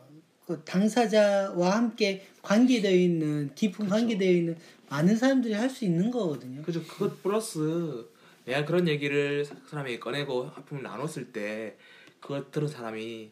[0.45, 4.57] 그 당사자와 함께 관계되어 있는 깊은 관계되어 있는
[4.89, 6.61] 많은 사람들이 할 수 있는 거거든요.
[6.63, 6.83] 그죠.
[6.83, 8.05] 그것 플러스
[8.49, 11.77] 내가 그런 얘기를 사- 사람에게 꺼내고 아픔을 나눴을 때
[12.19, 13.29] 그것 들은 사람이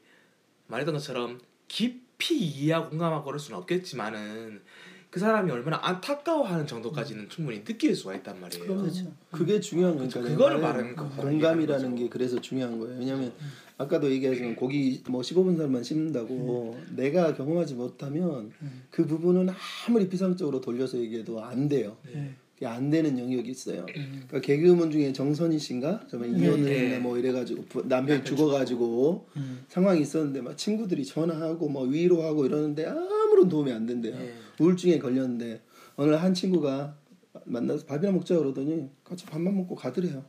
[0.68, 4.62] 말했던 것처럼 깊이 이해하고 공감하고 그럴 수는 없겠지만은
[5.10, 8.66] 그 사람이 얼마나 안타까워하는 정도까지는 충분히 느낄 수가 있단 말이에요.
[8.68, 9.12] 그렇죠.
[9.32, 10.22] 그게 중요한 거니까.
[10.22, 13.00] 그거를 말하는 거- 공감이라는 얘기하는 게 그래서 중요한 거예요.
[13.00, 13.34] 왜냐하면
[13.80, 18.52] 아까도 얘기하지만 고기 뭐 15분 살만 씹는다고 내가 경험하지 못하면
[18.92, 19.50] 그 부분은
[19.88, 21.98] 아무리 비상적으로 돌려서 얘기해도 안 돼요.
[22.06, 22.36] 네.
[22.58, 23.86] 그게 안 되는 영역이 있어요.
[23.86, 26.98] 그러니까 개그우먼 중에 정선희 씨인가 정말 이혼을 네.
[26.98, 29.64] 뭐 이래가지고 부- 남편이 죽어가지고 음.
[29.68, 34.18] 상황이 있었는데 막 친구들이 전화하고 뭐 위로하고 이러는데 아무런 도움이 안 된대요.
[34.18, 34.34] 네.
[34.60, 35.62] 우울증에 걸렸는데
[35.98, 36.98] 어느 날한 친구가
[37.46, 40.26] 만나서 밥이나 먹자 그러더니 같이 밥만 먹고 가더래요.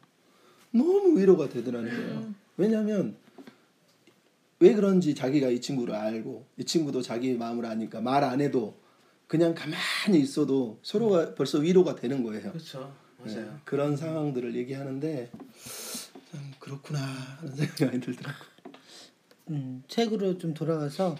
[0.70, 2.34] 너무 위로가 되더라는 거예요.
[2.58, 3.16] 왜냐하면
[4.60, 8.74] 왜 그런지 자기가 이 친구를 알고 이 친구도 자기의 마음을 아니까 말 안 해도
[9.28, 12.50] 그냥 가만히 있어도 서로가 벌써 위로가 되는 거예요.
[12.50, 12.92] 그렇죠.
[13.22, 13.60] 네, 맞아요.
[13.64, 15.30] 그런 상황들을 얘기하는데
[16.32, 18.48] 참 그렇구나 하는 생각이 많이 들더라고요.
[19.50, 21.16] 음, 책으로 좀 돌아가서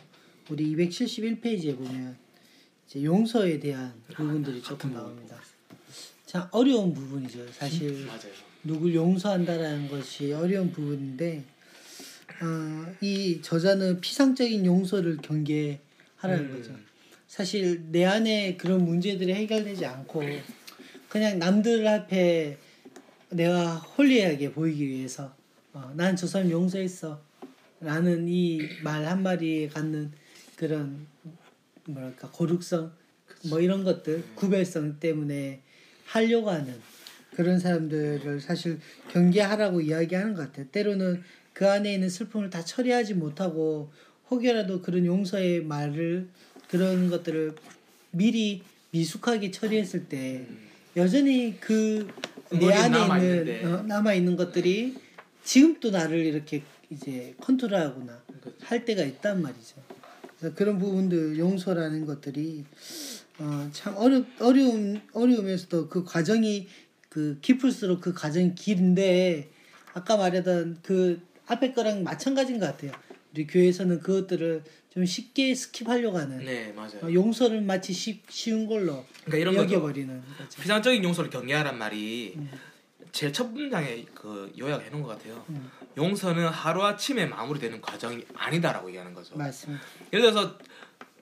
[0.51, 2.17] 우리 271페이지에 보면
[2.87, 5.39] 이제 용서에 대한 부분들이 조금 나옵니다.
[6.25, 7.53] 참 어려운 부분이죠.
[7.53, 8.33] 사실 맞아요.
[8.65, 11.45] 누굴 용서한다라는 것이 어려운 부분인데
[12.41, 15.79] 아, 이 저자는 피상적인 용서를 경계하라는
[16.23, 16.57] 음.
[16.57, 16.88] 거죠.
[17.29, 20.23] 사실 내 안에 그런 문제들이 해결되지 않고
[21.09, 22.57] 그냥 남들 앞에
[23.31, 25.35] 내가 홀리하게 보이기 위해서
[25.75, 27.21] 어, 난저 사람 용서했어
[27.81, 30.11] 라는 이 말 한마디에 갖는
[30.57, 31.07] 그런
[31.85, 32.91] 뭐랄까 고룩성
[33.51, 35.61] 뭐 이런 것들 구별성 때문에
[36.07, 36.75] 하려고 하는
[37.37, 38.81] 그런 사람들을 사실
[39.13, 40.67] 경계하라고 이야기하는 것 같아요.
[40.73, 41.23] 때로는
[41.53, 43.93] 그 안에 있는 슬픔을 다 처리하지 못하고
[44.31, 46.29] 혹여라도 그런 용서의 말을
[46.69, 47.55] 그런 것들을
[48.11, 50.47] 미리 미숙하게 처리했을 때
[50.97, 52.09] 여전히 그
[52.51, 52.99] 내 안에.
[52.99, 54.95] 있는 어, 남아 있는 것들이
[55.45, 58.59] 지금 또 나를 이렇게 이제 컨트롤하거나 그렇죠.
[58.65, 59.77] 할 때가 있단 말이죠.
[60.39, 62.65] 그래서 그런 부분들 용서라는 것들이
[63.39, 66.67] 어, 참 어렵 어려움 어려우면서도 그 과정이
[67.09, 69.51] 그 깊을수록 그 과정이 긴데
[69.93, 72.93] 아까 말했던 그 앞에 거랑 마찬가지인 것 같아요.
[73.33, 74.63] 우리 교회에서는 그것들을
[74.99, 76.99] 좀 쉽게 스킵하려고 하는 네 맞아요.
[77.05, 79.55] 어, 용서를 마치 쉽, 쉬운 걸로 그러니까 이런.
[79.55, 80.61] 여겨버리는 거죠.
[80.61, 82.51] 피상적인 용서를 경계하란 말이 음.
[83.13, 85.45] 제일 첫 문장에 그 요약해 놓은 것 같아요.
[85.51, 85.71] 음.
[85.97, 89.37] 용서는 하루 아침에 마무리되는 과정이 아니다라고 얘기하는 거죠.
[89.37, 89.85] 맞습니다.
[90.13, 90.59] 예를 들어서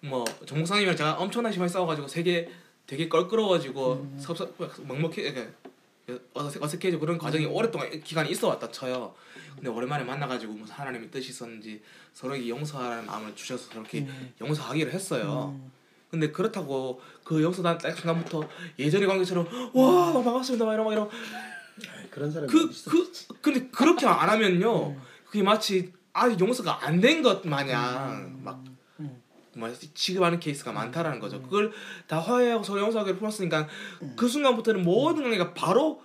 [0.00, 2.48] 뭐 정목사님이랑 제가 엄청나게 심하게 싸워가지고 세계
[2.86, 4.18] 되게 껄끄러워지고 음.
[4.18, 4.56] 섭섭
[4.86, 5.48] 먹먹해
[6.34, 9.14] 어색, 어색해지고 그런 과정이 오랫동안 기간이 있어 왔다 쳐요.
[9.54, 11.82] 근데 오랜만에 만나가지고 무슨 하나님의 뜻이 있었는지
[12.12, 14.32] 서로에게 용서하라는 마음을 주셔서 그렇게 음.
[14.40, 15.56] 용서하기를 했어요.
[15.58, 15.72] 음.
[16.10, 18.48] 근데 그렇다고 그 용서단 딱 순간부터
[18.78, 21.10] 예전의 관계처럼 와 반갑습니다 막 이러고 이러고
[22.10, 22.70] 그런 사람이 그?
[22.88, 24.90] 그, 근데 그렇게 안 하면요.
[24.90, 25.02] 음.
[25.26, 28.75] 그게 마치 아직 용서가 안 된 것 마냥 막 음.
[29.56, 31.42] 뭐 취급하는 케이스가 많다라는 거죠.
[31.42, 31.72] 그걸
[32.06, 33.68] 다 화해하고 서로 용서하기로 풀었으니까
[34.02, 34.12] 음.
[34.16, 36.02] 그 순간부터는 모든 관계가 바로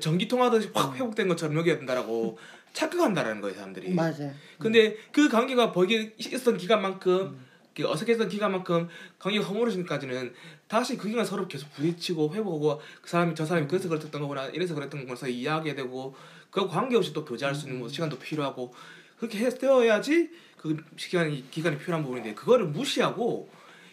[0.00, 2.38] 전기 통하듯이 확 회복된 것처럼 여겨야 된다라고
[2.72, 3.88] 착각한다라는 거예요, 사람들이.
[3.88, 3.96] 음.
[3.96, 4.32] 맞아요.
[4.58, 5.72] 근데 그 관계가
[6.18, 10.32] 있었던 기간만큼 그 어색했던 기간만큼 관계가 허물어지기까지는
[10.68, 14.74] 다시 그 기간 서로 계속 부딪히고 회복하고 그 사람이 저 사람이 그래서 그랬던 거구나 이래서
[14.74, 16.14] 그랬던 거면서 이야기해야 되고
[16.50, 18.72] 그 관계없이 또 교제할 수 있는 뭐 시간도 필요하고
[19.18, 20.30] 그렇게 해 되어야지
[20.64, 23.50] 그 시간이 기간이 필요한 부분인데 그거를 무시하고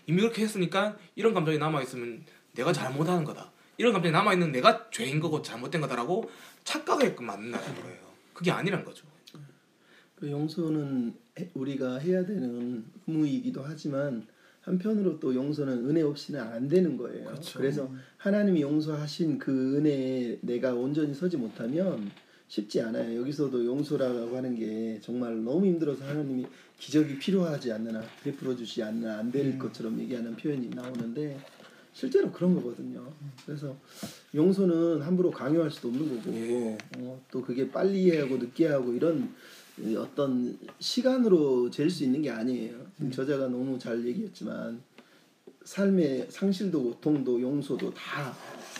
[0.07, 4.89] 이미 그렇게 했으니까 이런 감정이 남아 있으면 내가 잘못하는 거다 이런 감정이 남아 있는 내가
[4.89, 6.31] 죄인 거고 잘못된 거다라고
[6.63, 7.99] 착각하게끔 만든다는 거예요.
[8.33, 9.05] 그게 아니란 거죠.
[10.15, 14.25] 그 용서는 해- 우리가 해야 되는 의무이기도 하지만
[14.61, 17.25] 한편으로 또 용서는 은혜 없이는 안 되는 거예요.
[17.25, 17.59] 그렇죠.
[17.59, 22.09] 그래서 하나님이 용서하신 그 은혜에 내가 온전히 서지 못하면
[22.51, 23.17] 쉽지 않아요.
[23.21, 26.45] 여기서도 용서라고 하는 게 정말 너무 힘들어서 하나님이
[26.77, 31.39] 기적이 필요하지 않느나 베풀어 주지 않느나 안 될 것처럼 얘기하는 표현이 나오는데
[31.93, 33.09] 실제로 그런 거거든요.
[33.45, 33.73] 그래서
[34.35, 36.77] 용서는 함부로 강요할 수도 없는 거고 예.
[36.97, 39.33] 어, 또 그게 빨리 하고 늦게 하고 이런
[39.81, 42.75] 이 어떤 시간으로 잴 수 있는 게 아니에요.
[42.97, 44.81] 지금 저자가 너무 잘 얘기했지만
[45.63, 48.35] 삶의 상실도 고통도 용서도 다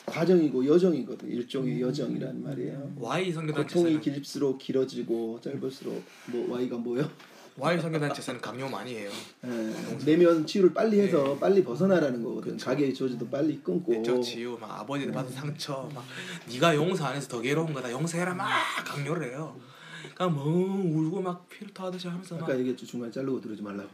[0.05, 1.29] 과정이고 여정이거든.
[1.29, 2.93] 일종의 여정이란 말이에요.
[2.97, 7.09] Y 성교단 고통이 길수록 길어지고 짧을수록 뭐 Y가 뭐요?
[7.57, 9.09] Y 성교단 제사는 강요 많이 해요.
[9.45, 12.57] 예, 내면 치유를 빨리 해서 빨리 벗어나라는 거거든.
[12.57, 13.91] 가게의 조지도 빨리 끊고.
[13.91, 16.03] 내적 치유, 막 아버지한테 받은 상처, 막
[16.49, 17.91] 네가 용서 안 해서 더 괴로운 거다.
[17.91, 18.49] 용서해라 막
[18.85, 19.59] 강요를 해요.
[20.01, 23.89] 그러니까 뭐 울고 막 피를 토하듯이 하면서 막 아까 얘기했죠 중간에 자르고 들으지 말라고.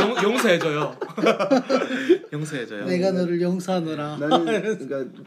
[0.00, 0.96] 용, 용서해줘요.
[2.32, 2.86] 용서해줘요.
[2.86, 4.16] 내가 너를 용서하노라.
[4.18, 4.44] 나는
[4.78, 5.22] 그러니까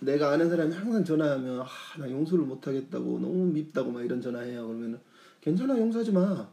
[0.00, 1.66] 내가 아는 사람이 항상 전화하면 아,
[1.98, 4.66] 나 용서를 못 하겠다고 너무 밉다고 막 이런 전화해요.
[4.66, 5.00] 그러면
[5.40, 6.48] 괜찮아 용서하지 마.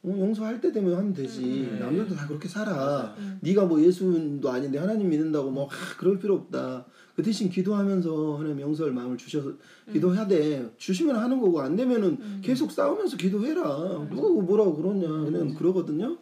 [0.00, 1.68] 어, 용서할 때 되면 하면 되지.
[1.70, 1.78] 음.
[1.80, 3.14] 남들도 다 그렇게 살아.
[3.40, 6.86] 네가 뭐 예수도 아닌데 하나님 믿는다고 뭐 아, 그럴 필요 없다.
[7.18, 9.50] 그 대신 기도하면서 하나님 용서할 마음을 주셔서
[9.92, 10.72] 기도해야 돼.
[10.76, 14.06] 주시면 하는 거고 안 되면은 계속 싸우면서 기도해라.
[14.08, 15.08] 누가 뭐라고 그러냐.
[15.24, 16.16] 그냥 그러거든요.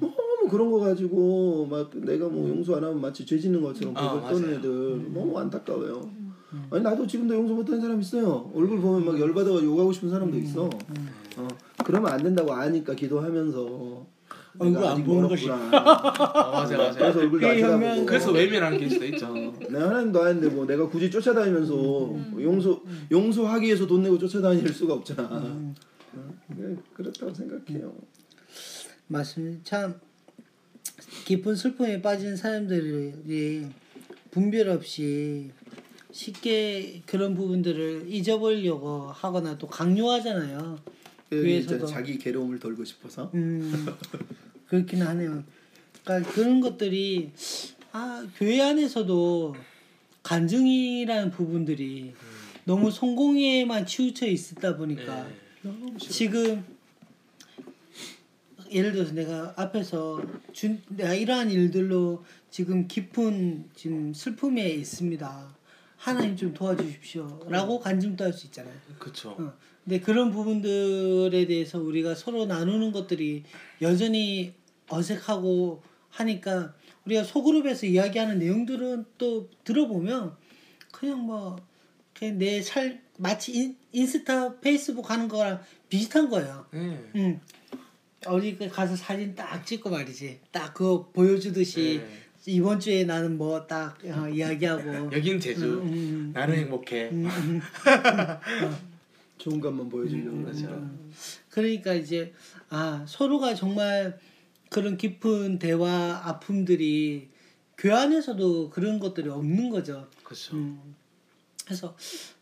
[0.00, 4.14] 너무 그런 거 가지고 막 내가 뭐 용서 안 하면 마치 죄 짓는 것처럼 아,
[4.14, 4.58] 그걸 떠는 맞아요.
[4.58, 6.10] 애들 너무 안타까워요.
[6.70, 8.50] 아니 나도 지금도 용서 못하는 사람 있어요.
[8.54, 10.70] 얼굴 보면 막 열받아가 욕하고 싶은 사람도 있어.
[11.36, 11.48] 어
[11.84, 14.06] 그러면 안 된다고 아니까 기도하면서
[14.58, 15.54] 얼굴 안 보는 멀었구나.
[15.72, 16.98] 아, 맞아 맞아.
[16.98, 18.06] 그래서 얼굴도 안 쳐다보고.
[18.06, 19.26] 그래서 외면하는 케이스도 있죠.
[19.26, 21.72] 어, 내가 하나님도 아닌데 뭐 내가 굳이 쫓아다니면서
[22.42, 25.28] 용서 용서하기 위해서 돈 내고 쫓아다닐 수가 없잖아.
[25.30, 25.74] 어,
[26.48, 27.94] 네, 그렇다고 생각해요.
[29.06, 29.60] 맞습니다.
[29.64, 30.00] 참
[31.26, 33.66] 깊은 슬픔에 빠진 사람들이
[34.30, 35.50] 분별 없이
[36.12, 40.78] 쉽게 그런 부분들을 잊어버리려고 하거나 또 강요하잖아요.
[41.30, 41.86] 교회에서도.
[41.86, 43.30] 자기 괴로움을 덜고 싶어서.
[43.34, 43.86] 음,
[44.66, 45.44] 그렇긴 하네요.
[46.04, 47.30] 그러니까 그런 것들이
[47.92, 49.54] 아 교회 안에서도
[50.22, 52.14] 간증이라는 부분들이
[52.64, 55.26] 너무 성공에만 치우쳐 있었다 보니까
[55.62, 55.72] 네.
[55.98, 56.64] 지금
[58.70, 60.22] 예를 들어서 내가 앞에서
[60.52, 65.56] 준 내가 이러한 일들로 지금 깊은 지금 슬픔에 있습니다.
[65.96, 68.74] 하나님 좀 도와주십시오라고 간증도 할 수 있잖아요.
[68.98, 69.30] 그렇죠.
[69.30, 69.52] 어.
[69.90, 73.42] 근데 그런 부분들에 대해서 우리가 서로 나누는 것들이
[73.82, 74.54] 여전히
[74.88, 76.74] 어색하고 하니까
[77.04, 80.36] 우리가 소그룹에서 이야기하는 내용들은 또 들어보면
[80.92, 81.56] 그냥 뭐
[82.14, 86.66] 그냥 내 살 마치 인, 인스타 페이스북 하는 거랑 비슷한 거예요.
[86.72, 86.96] 네.
[87.16, 87.40] 응.
[88.26, 90.38] 어디 가서 사진 딱 찍고 말이지.
[90.52, 92.08] 딱 그거 보여주듯이 네.
[92.46, 95.64] 이번 주에 나는 뭐 딱 이야기하고 여긴 제주.
[95.64, 97.08] 음, 음, 나는 행복해.
[97.10, 97.60] 음, 음.
[98.66, 98.89] 어.
[99.40, 100.68] 좋은 것만 보여주려고 음, 그러죠.
[100.68, 101.10] 음.
[101.48, 102.32] 그러니까 이제
[102.68, 104.20] 아 서로가 정말
[104.68, 107.28] 그런 깊은 대화 아픔들이
[107.76, 110.08] 교회 안에서도 그런 것들이 없는 거죠.
[110.22, 110.56] 그렇죠.
[110.56, 110.94] 음.
[111.64, 111.96] 그래서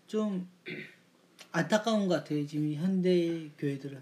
[0.06, 0.48] 좀
[1.52, 2.46] 안타까운 것 같아요.
[2.46, 3.98] 지금 이 현대 교회들은.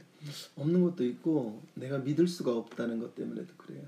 [0.56, 3.82] 없는 것도 있고 내가 믿을 수가 없다는 것 때문에도 그래요.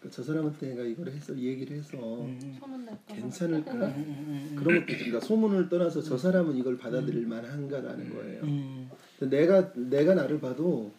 [0.00, 2.58] 그러니까 저 사람한테 내가 이걸 해서 이 얘기를 해서 음.
[2.58, 2.96] 봐.
[3.06, 3.72] 괜찮을까?
[3.72, 5.04] 음, 음, 음, 그런 것도 있죠.
[5.04, 8.42] 그러니까 소문을 떠나서 저 사람은 이걸 받아들일 만한가라는 거예요.
[8.44, 8.90] 음.
[9.20, 10.90] 내가 내가 나를 봐도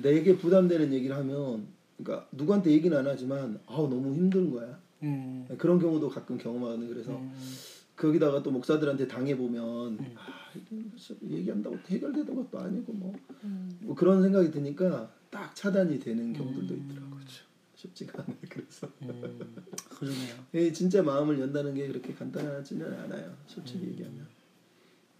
[0.00, 1.66] 내게 부담되는 얘기를 하면
[1.98, 4.78] 그러니까 누구한테 얘기는 안 하지만 아우 너무 힘든 거야.
[5.02, 5.44] 음.
[5.58, 6.88] 그런 경우도 가끔 경험하거든.
[6.88, 7.32] 그래서 음.
[7.96, 10.52] 거기다가 또 목사들한테 당해 보면 아,
[11.28, 13.12] 얘기한다고 해결되는 것도 아니고 뭐,
[13.42, 13.70] 음.
[13.80, 17.12] 뭐 그런 생각이 드니까 딱 차단이 되는 경우들도 있더라고요.
[17.82, 18.36] 쉽지가 않아요.
[18.48, 19.56] 그래서 음.
[19.88, 20.46] 그러네요.
[20.54, 23.36] 예, 진짜 마음을 연다는 게 그렇게 간단하지는 않아요.
[23.46, 23.90] 솔직히 음.
[23.90, 24.26] 얘기하면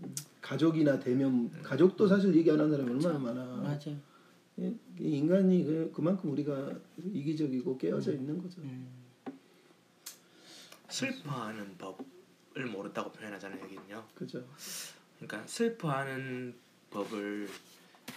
[0.01, 3.45] 음, 가족이나 대면 가족도 사실 얘기 안 하는 사람이 얼마나 많아.
[3.57, 4.01] 맞아요.
[4.61, 8.61] 예, 이 인간이 그, 그만큼 우리가 이기적이고 깨어져 있는 거죠.
[8.63, 8.87] 음.
[10.89, 14.07] 슬퍼하는 법을 모른다고 표현하잖아요, 여기는요.
[14.15, 14.45] 그죠.
[15.19, 16.55] 그러니까 슬퍼하는
[16.91, 17.49] 법을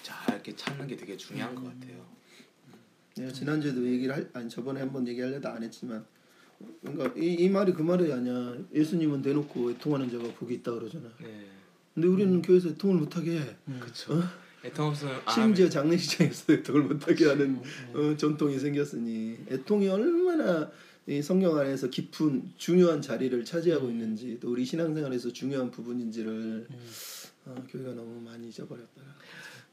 [0.03, 2.14] 잘 이렇게 찾는 게 되게 중요한 것 같아요.
[3.15, 6.05] 내가 지난주에도 얘기를 할, 아니 저번에 한번 얘기하려다 안 했지만
[6.81, 8.57] 그러니까 이, 이 말이 그 말이 아니야.
[8.73, 11.09] 예수님은 대놓고 애통하는 자가 복이 있다 그러잖아.
[11.21, 11.47] 네,
[11.93, 13.55] 근데 우리는 교회에서 애통을 못하게 해.
[13.79, 14.21] 그렇죠.
[14.63, 17.61] 애통 없으면 안 심지어 장례식장에서 애통을 못하게 하는
[17.93, 20.71] 어, 전통이 생겼으니 애통이 얼마나
[21.07, 26.67] 이 성경 안에서 깊은 중요한 자리를 차지하고 있는지 또 우리 신앙생활에서 중요한 부분인지를
[27.45, 28.83] 어, 교회가 너무 많이 잊어버렸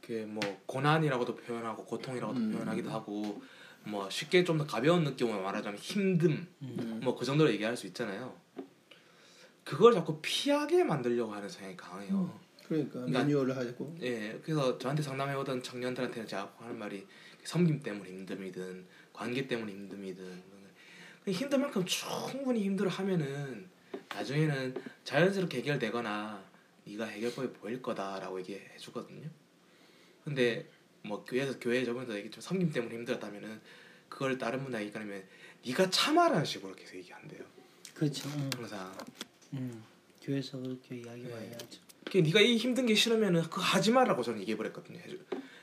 [0.03, 0.27] 더라.
[0.27, 2.53] 그뭐 고난이라고도 표현하고 고통이라고도 음.
[2.53, 3.43] 표현하기도 하고
[3.85, 7.01] 뭐 쉽게 좀 더 가벼운 느낌으로 말하자면 힘듦 음.
[7.03, 8.35] 뭐그 정도로 얘기할 수 있잖아요.
[9.65, 12.39] 그걸 자꾸 피하게 만들려고 하는 성향이 강해요.
[12.67, 17.07] 그러니까 그러니까- 매뉴얼을 하고 예, 그래서 저한테 상담해 오던 청년들한테 제가 하는 말이
[17.45, 20.43] 섬김 때문에 힘듦이든 관계 때문에 힘듦이든
[21.29, 23.69] 힘든 만큼 충분히 힘들어 하면은
[24.09, 24.75] 나중에는
[25.05, 26.43] 자연스럽게 해결되거나
[26.85, 29.29] 네가 해결법이 보일 거다라고 얘기해 주거든요.
[30.25, 30.69] 근데
[31.03, 33.61] 뭐 교회에서 교회 저번에도 얘기했지만 섬김 때문에 힘들었다면은
[34.09, 35.25] 그걸 다른 분에게 얘기하면
[35.67, 37.43] 네가 참아라는 식으로 계속 얘기한대요.
[37.95, 38.29] 그렇죠.
[38.29, 38.51] 음.
[38.57, 38.93] 항상.
[39.55, 39.83] 음.
[40.23, 41.53] 교회에서 그렇게 이야기 많이 네.
[41.53, 41.81] 하죠.
[42.11, 44.99] 그 네가 이 힘든 게 싫으면은 그거 하지 말라고 저는 얘기해 버렸거든요.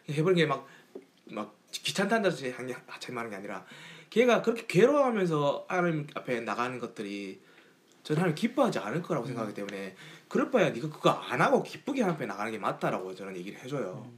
[0.10, 3.66] 해 버린 게막막 귀찮다는 듯이 하는 게 하지 말하는 게 아니라
[4.10, 7.40] 걔가 그렇게 괴로워하면서 하나님 앞에 나가는 것들이
[8.04, 9.96] 저는 하나님 기뻐하지 않을 거라고 생각하기 때문에
[10.28, 14.12] 그럴 바야 네가 그거 안 하고 기쁘게 하나님 앞에 나가는 게 맞다라고 저는 얘기를 해줘요.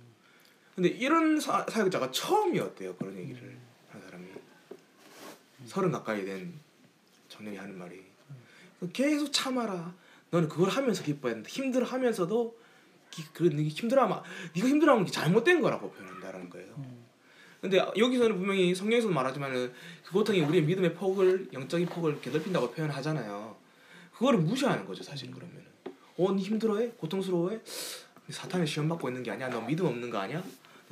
[0.76, 3.57] 근데 이런 사, 사역자가 처음이었대요 그런 얘기를
[3.89, 4.26] 하는 사람이
[5.65, 6.53] 서른 가까이 된
[7.30, 8.01] 청년이 하는 말이
[8.93, 9.93] 계속 참아라.
[10.32, 11.47] 너는 그걸 하면서 기뻐야 된다.
[11.49, 12.57] 힘들어하면서도
[13.11, 14.24] 기- 그 네가 힘들어하면
[14.55, 16.74] 네가 힘들어하면 그게 잘못된 거라고 표현한다라는 거예요.
[16.78, 17.05] 음.
[17.59, 19.72] 근데 여기서는 분명히 성경에서도 말하지만은
[20.03, 23.55] 그 고통이 우리의 믿음의 폭을 영적인 폭을 이렇게 넓힌다고 표현하잖아요.
[24.13, 25.63] 그거를 무시하는 거죠 사실 그러면은.
[26.17, 26.89] 어, 네 힘들어해?
[26.97, 27.59] 고통스러워해?
[28.30, 29.49] 사탄의 시험 받고 있는 게 아니야?
[29.49, 30.43] 너 믿음 없는 거 아니야?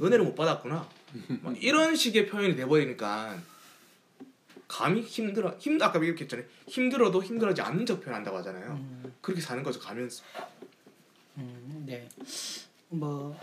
[0.01, 0.87] 은혜를 못 받았구나.
[1.41, 3.37] 막 이런 식의 표현이 돼버리니까
[4.67, 6.45] 감히 힘들어 힘 아까 이렇게 했잖아요.
[6.67, 8.73] 힘들어도 힘들어지 않는 척 표현한다고 하잖아요.
[8.73, 9.13] 음.
[9.21, 10.23] 그렇게 사는 거죠 가면서.
[11.37, 12.07] 음, 네.
[12.89, 13.37] 뭐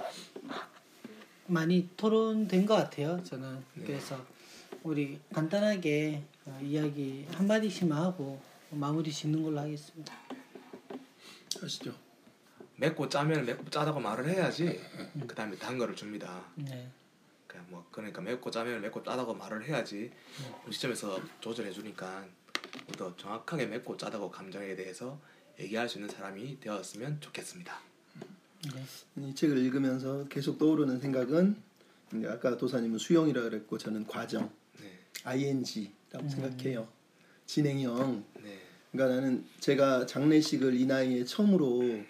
[1.46, 3.22] 많이 토론된 것 같아요.
[3.24, 3.84] 저는 네.
[3.86, 4.24] 그래서
[4.82, 8.40] 우리 간단하게 어, 이야기 한 마디씩만 하고
[8.70, 10.14] 마무리 짓는 걸로 하겠습니다.
[11.62, 12.05] 아시죠?
[12.76, 14.80] 맵고 짜면 맵고 짜다고 말을 해야지
[15.26, 16.44] 그 다음에 단 거를 줍니다.
[16.54, 16.90] 네.
[17.46, 20.10] 그러니까 뭐 그러니까 맵고 짜면 맵고 짜다고 말을 해야지
[20.64, 22.26] 그 시점에서 조절해 주니까
[22.96, 25.18] 더 정확하게 맵고 짜다고 감정에 대해서
[25.58, 27.80] 얘기할 수 있는 사람이 되었으면 좋겠습니다.
[28.74, 28.84] 네.
[29.16, 31.56] 이 책을 읽으면서 계속 떠오르는 생각은
[32.26, 34.50] 아까 도사님은 수용이라 그랬고 저는 과정
[34.80, 36.88] 네, ing라고 생각해요.
[37.46, 38.24] 진행형.
[38.42, 38.60] 네,
[38.92, 42.04] 그러니까 나는 제가 장례식을 이 나이에 처음으로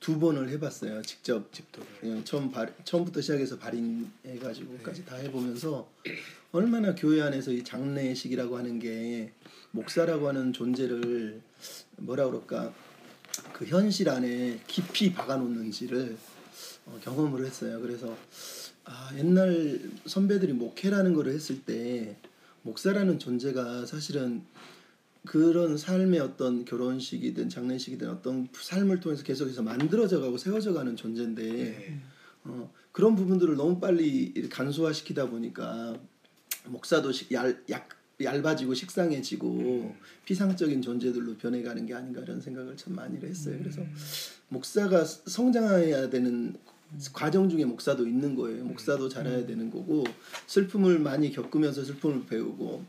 [0.00, 1.02] 두 번을 해봤어요.
[1.02, 1.88] 직접 집도를.
[2.04, 5.90] 예, 처음 발, 처음부터 시작해서 발인해가지고까지 다 해보면서
[6.52, 9.32] 얼마나 교회 안에서 이 장례식이라고 하는 게
[9.72, 11.42] 목사라고 하는 존재를
[11.96, 12.72] 뭐라 그럴까
[13.52, 16.16] 그 현실 안에 깊이 박아놓는지를
[16.86, 17.80] 어, 경험을 했어요.
[17.80, 18.16] 그래서
[18.84, 22.16] 아, 옛날 선배들이 목회라는 거를 했을 때
[22.62, 24.42] 목사라는 존재가 사실은
[25.28, 32.00] 그런 삶의 어떤 결혼식이든 장례식이든 어떤 삶을 통해서 계속해서 만들어져가고 세워져가는 존재인데 네.
[32.44, 35.98] 어, 그런 부분들을 너무 빨리 간소화시키다 보니까
[36.64, 39.94] 목사도 시- 얄, 약 얇아지고 식상해지고 음.
[40.24, 43.54] 피상적인 존재들로 변해가는 게 아닌가 이런 생각을 참 많이 했어요.
[43.54, 43.60] 음.
[43.60, 43.82] 그래서
[44.48, 46.56] 목사가 성장해야 되는
[47.12, 48.64] 과정 중에 목사도 있는 거예요.
[48.64, 50.04] 목사도 자라야 되는 거고
[50.46, 52.82] 슬픔을 많이 겪으면서 슬픔을 배우고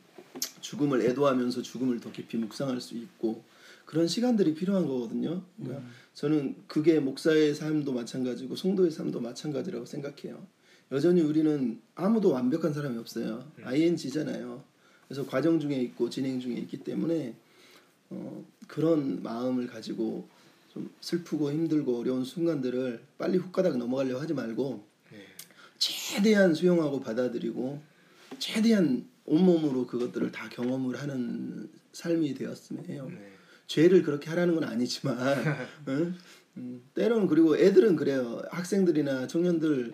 [0.61, 3.43] 죽음을 애도하면서 죽음을 더 깊이 묵상할 수 있고
[3.85, 5.41] 그런 시간들이 필요한 거거든요.
[5.57, 5.83] 그러니까
[6.13, 10.45] 저는 그게 목사의 삶도 마찬가지고 성도의 삶도 마찬가지라고 생각해요.
[10.91, 13.51] 여전히 우리는 아무도 완벽한 사람이 없어요.
[13.63, 14.63] ING잖아요.
[15.07, 17.35] 그래서 과정 중에 있고 진행 중에 있기 때문에
[18.11, 20.27] 어, 그런 마음을 가지고
[20.71, 25.25] 좀 슬프고 힘들고 어려운 순간들을 빨리 훅가닥 넘어가려고 하지 말고 네.
[25.77, 27.81] 최대한 수용하고 받아들이고
[28.37, 33.07] 최대한 온몸으로 그것들을 다 경험을 하는 삶이 되었으면 해요.
[33.09, 33.31] 네.
[33.67, 35.17] 죄를 그렇게 하라는 건 아니지만
[35.87, 36.15] 응?
[36.57, 38.41] 음, 때로는 그리고 애들은 그래요.
[38.51, 39.93] 학생들이나 청년들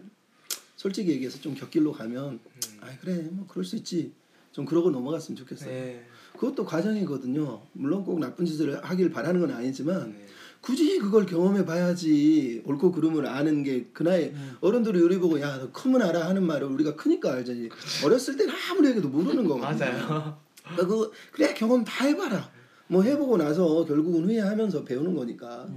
[0.75, 2.39] 솔직히 얘기해서 좀 곁길로 가면
[2.81, 4.13] 아 그래 뭐 그럴 수 있지
[4.51, 5.69] 좀 그러고 넘어갔으면 좋겠어요.
[5.69, 6.05] 네.
[6.33, 7.61] 그것도 과정이거든요.
[7.73, 10.25] 물론 꼭 나쁜 짓을 하길 바라는 건 아니지만 네.
[10.65, 15.71] 굳이 그걸 경험해 봐야지 옳고 그름을 아는 게 그 나이 어른들이 우리 보고 야 너
[15.71, 17.69] 크면 알아 하는 말을 우리가 크니까 알지
[18.03, 19.77] 어렸을 때는 아무리 얘기도 모르는 거거든요.
[19.85, 20.37] 맞아요.
[20.63, 22.49] 그러니까 그 그래 경험 다 해봐라.
[22.87, 25.67] 뭐 해보고 나서 결국은 후회하면서 배우는 거니까.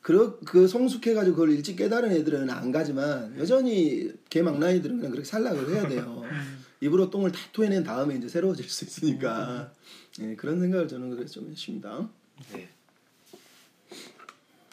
[0.00, 5.86] 그, 그 성숙해가지고 그걸 일찍 깨달은 애들은 안 가지만 여전히 개막나이들은 그냥 그렇게 살락을 해야
[5.86, 6.24] 돼요.
[6.80, 9.72] 입으로 똥을 다 토해낸 다음에 이제 새로워질 수 있으니까.
[10.20, 12.08] 예, 그런 생각을 저는 그래서 좀 했습니다.
[12.52, 12.68] 네.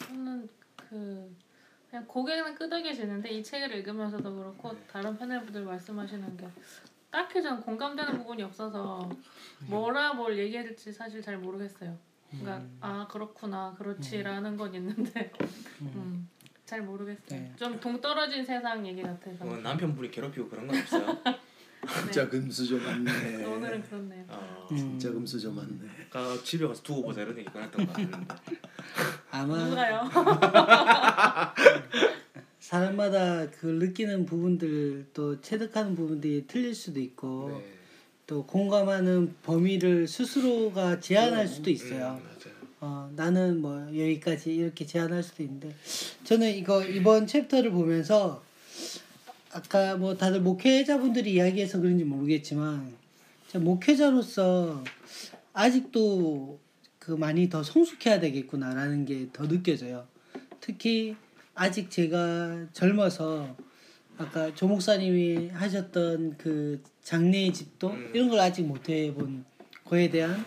[0.09, 1.35] 저는 그
[1.89, 6.47] 그냥 고개는 끄덕여지는데 이 책을 읽으면서도 그렇고 다른 패널분들 말씀하시는 게
[7.09, 9.09] 딱히 전 공감되는 부분이 없어서
[9.67, 11.97] 뭐라 뭘 얘기해야 될지 사실 잘 모르겠어요.
[12.29, 15.31] 그러니까 아 그렇구나 그렇지라는 건 있는데
[15.81, 16.29] 음,
[16.65, 17.39] 잘 모르겠어요.
[17.39, 17.51] 네.
[17.55, 19.43] 좀 동떨어진 세상 얘기 같아서.
[19.45, 21.17] 뭐 남편분이 괴롭히고 그런 건 없어요.
[21.87, 23.45] 진짜 금수저 맞네.
[23.45, 24.25] 오늘은 그렇네요.
[24.27, 25.89] 어, 진짜 금수저 맞네.
[26.09, 28.17] 아까 집에 가서 두고 보자 이런 얘기 꺼냈던 거 같은데.
[29.31, 30.09] 아마 누가요?
[32.59, 37.73] 사람마다 그 느끼는 부분들 또 체득하는 부분들이 틀릴 수도 있고 네.
[38.27, 42.19] 또 공감하는 범위를 스스로가 제한할 수도 있어요.
[42.21, 42.59] 음, 맞아요.
[42.81, 45.75] 어, 나는 뭐 여기까지 이렇게 제한할 수도 있는데
[46.25, 48.43] 저는 이거 이번 챕터를 보면서
[49.51, 52.93] 아까 뭐 다들 목회자분들이 이야기해서 그런지 모르겠지만
[53.55, 54.83] 목회자로서
[55.53, 56.59] 아직도
[56.99, 60.07] 그 많이 더 성숙해야 되겠구나라는 게 더 느껴져요.
[60.61, 61.15] 특히
[61.55, 63.55] 아직 제가 젊어서
[64.17, 68.11] 아까 조 목사님이 하셨던 그 장례의 집도 음.
[68.13, 69.45] 이런 걸 아직 못 해본
[69.85, 70.45] 거에 대한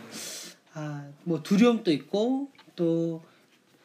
[0.74, 3.22] 아 뭐 두려움도 있고 또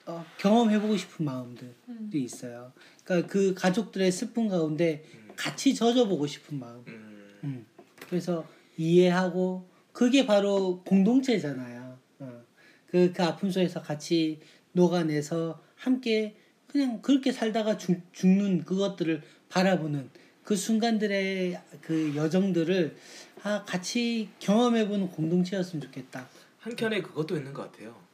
[0.07, 2.09] 어, 경험해보고 싶은 마음들이 음.
[2.13, 2.71] 있어요.
[3.03, 5.03] 그러니까 그 가족들의 슬픔 가운데
[5.35, 6.83] 같이 젖어보고 싶은 마음.
[6.87, 7.65] 음, 음.
[8.07, 8.47] 그래서
[8.77, 11.97] 이해하고 그게 바로 공동체잖아요.
[12.19, 12.41] 어.
[12.87, 14.39] 그, 그 아픔 속에서 같이
[14.71, 16.37] 녹아내서 함께
[16.67, 20.09] 그냥 그렇게 살다가 죽, 죽는 그것들을 바라보는
[20.43, 22.95] 그 순간들의 그 여정들을
[23.43, 26.29] 아, 같이 경험해보는 공동체였으면 좋겠다.
[26.59, 28.06] 한켠에 그것도 있는 것 같아요.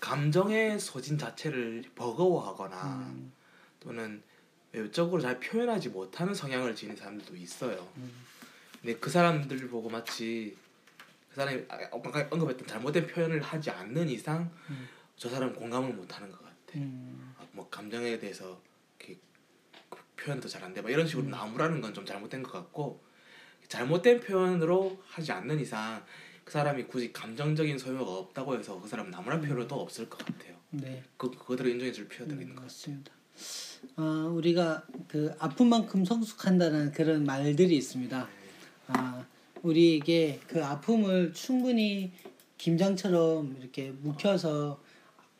[0.00, 3.32] 감정의 소진 자체를 버거워하거나 음.
[3.80, 4.22] 또는
[4.72, 7.88] 외적으로 잘 표현하지 못하는 성향을 지닌 사람들도 있어요.
[7.96, 8.10] 음.
[8.80, 10.56] 근데 그 사람들을 보고 마치
[11.30, 14.88] 그 사람이 아까 언급했던 잘못된 표현을 하지 않는 이상 음.
[15.16, 16.56] 저 사람은 공감을 못하는 것 같아.
[16.76, 17.34] 음.
[17.38, 18.60] 아, 뭐 감정에 대해서
[18.98, 19.18] 이렇게
[19.88, 20.82] 그 표현도 잘 안 돼.
[20.82, 23.02] 막 이런 식으로 나무라는 건 좀 잘못된 것 같고
[23.68, 26.04] 잘못된 표현으로 하지 않는 이상
[26.46, 30.54] 그 사람이 굳이 감정적인 소요가 없다고 해서 그 사람 나무란 표현은 또 없을 것 같아요.
[30.70, 31.02] 네.
[31.16, 32.66] 그 그거들을 인정해줄 필요가 음, 있는 것 같아요.
[32.66, 33.12] 맞습니다.
[33.96, 38.28] 어, 우리가 그 아픈 만큼 성숙한다는 그런 말들이 있습니다.
[38.86, 39.26] 아,
[39.62, 42.12] 우리에게 그 아픔을 충분히
[42.58, 44.80] 김장처럼 이렇게 묵혀서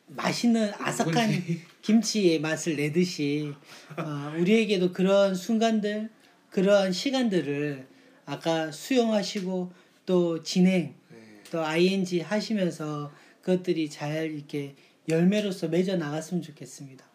[0.07, 1.29] 맛있는 아삭한
[1.83, 3.53] 김치의 맛을 내듯이
[3.95, 6.09] 어, 우리에게도 그런 순간들,
[6.49, 7.87] 그러한 시간들을
[8.25, 11.43] 아까 수용하시고 또 진행, 네.
[11.51, 14.73] 또 ing 하시면서 그것들이 잘 이렇게
[15.09, 17.05] 열매로서 맺어 나갔으면 좋겠습니다.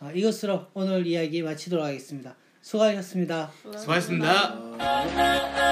[0.00, 2.34] 어, 이것으로 오늘 이야기 마치도록 하겠습니다.
[2.60, 3.52] 수고하셨습니다.
[3.62, 4.58] 수고하셨습니다.
[4.78, 5.62] 아,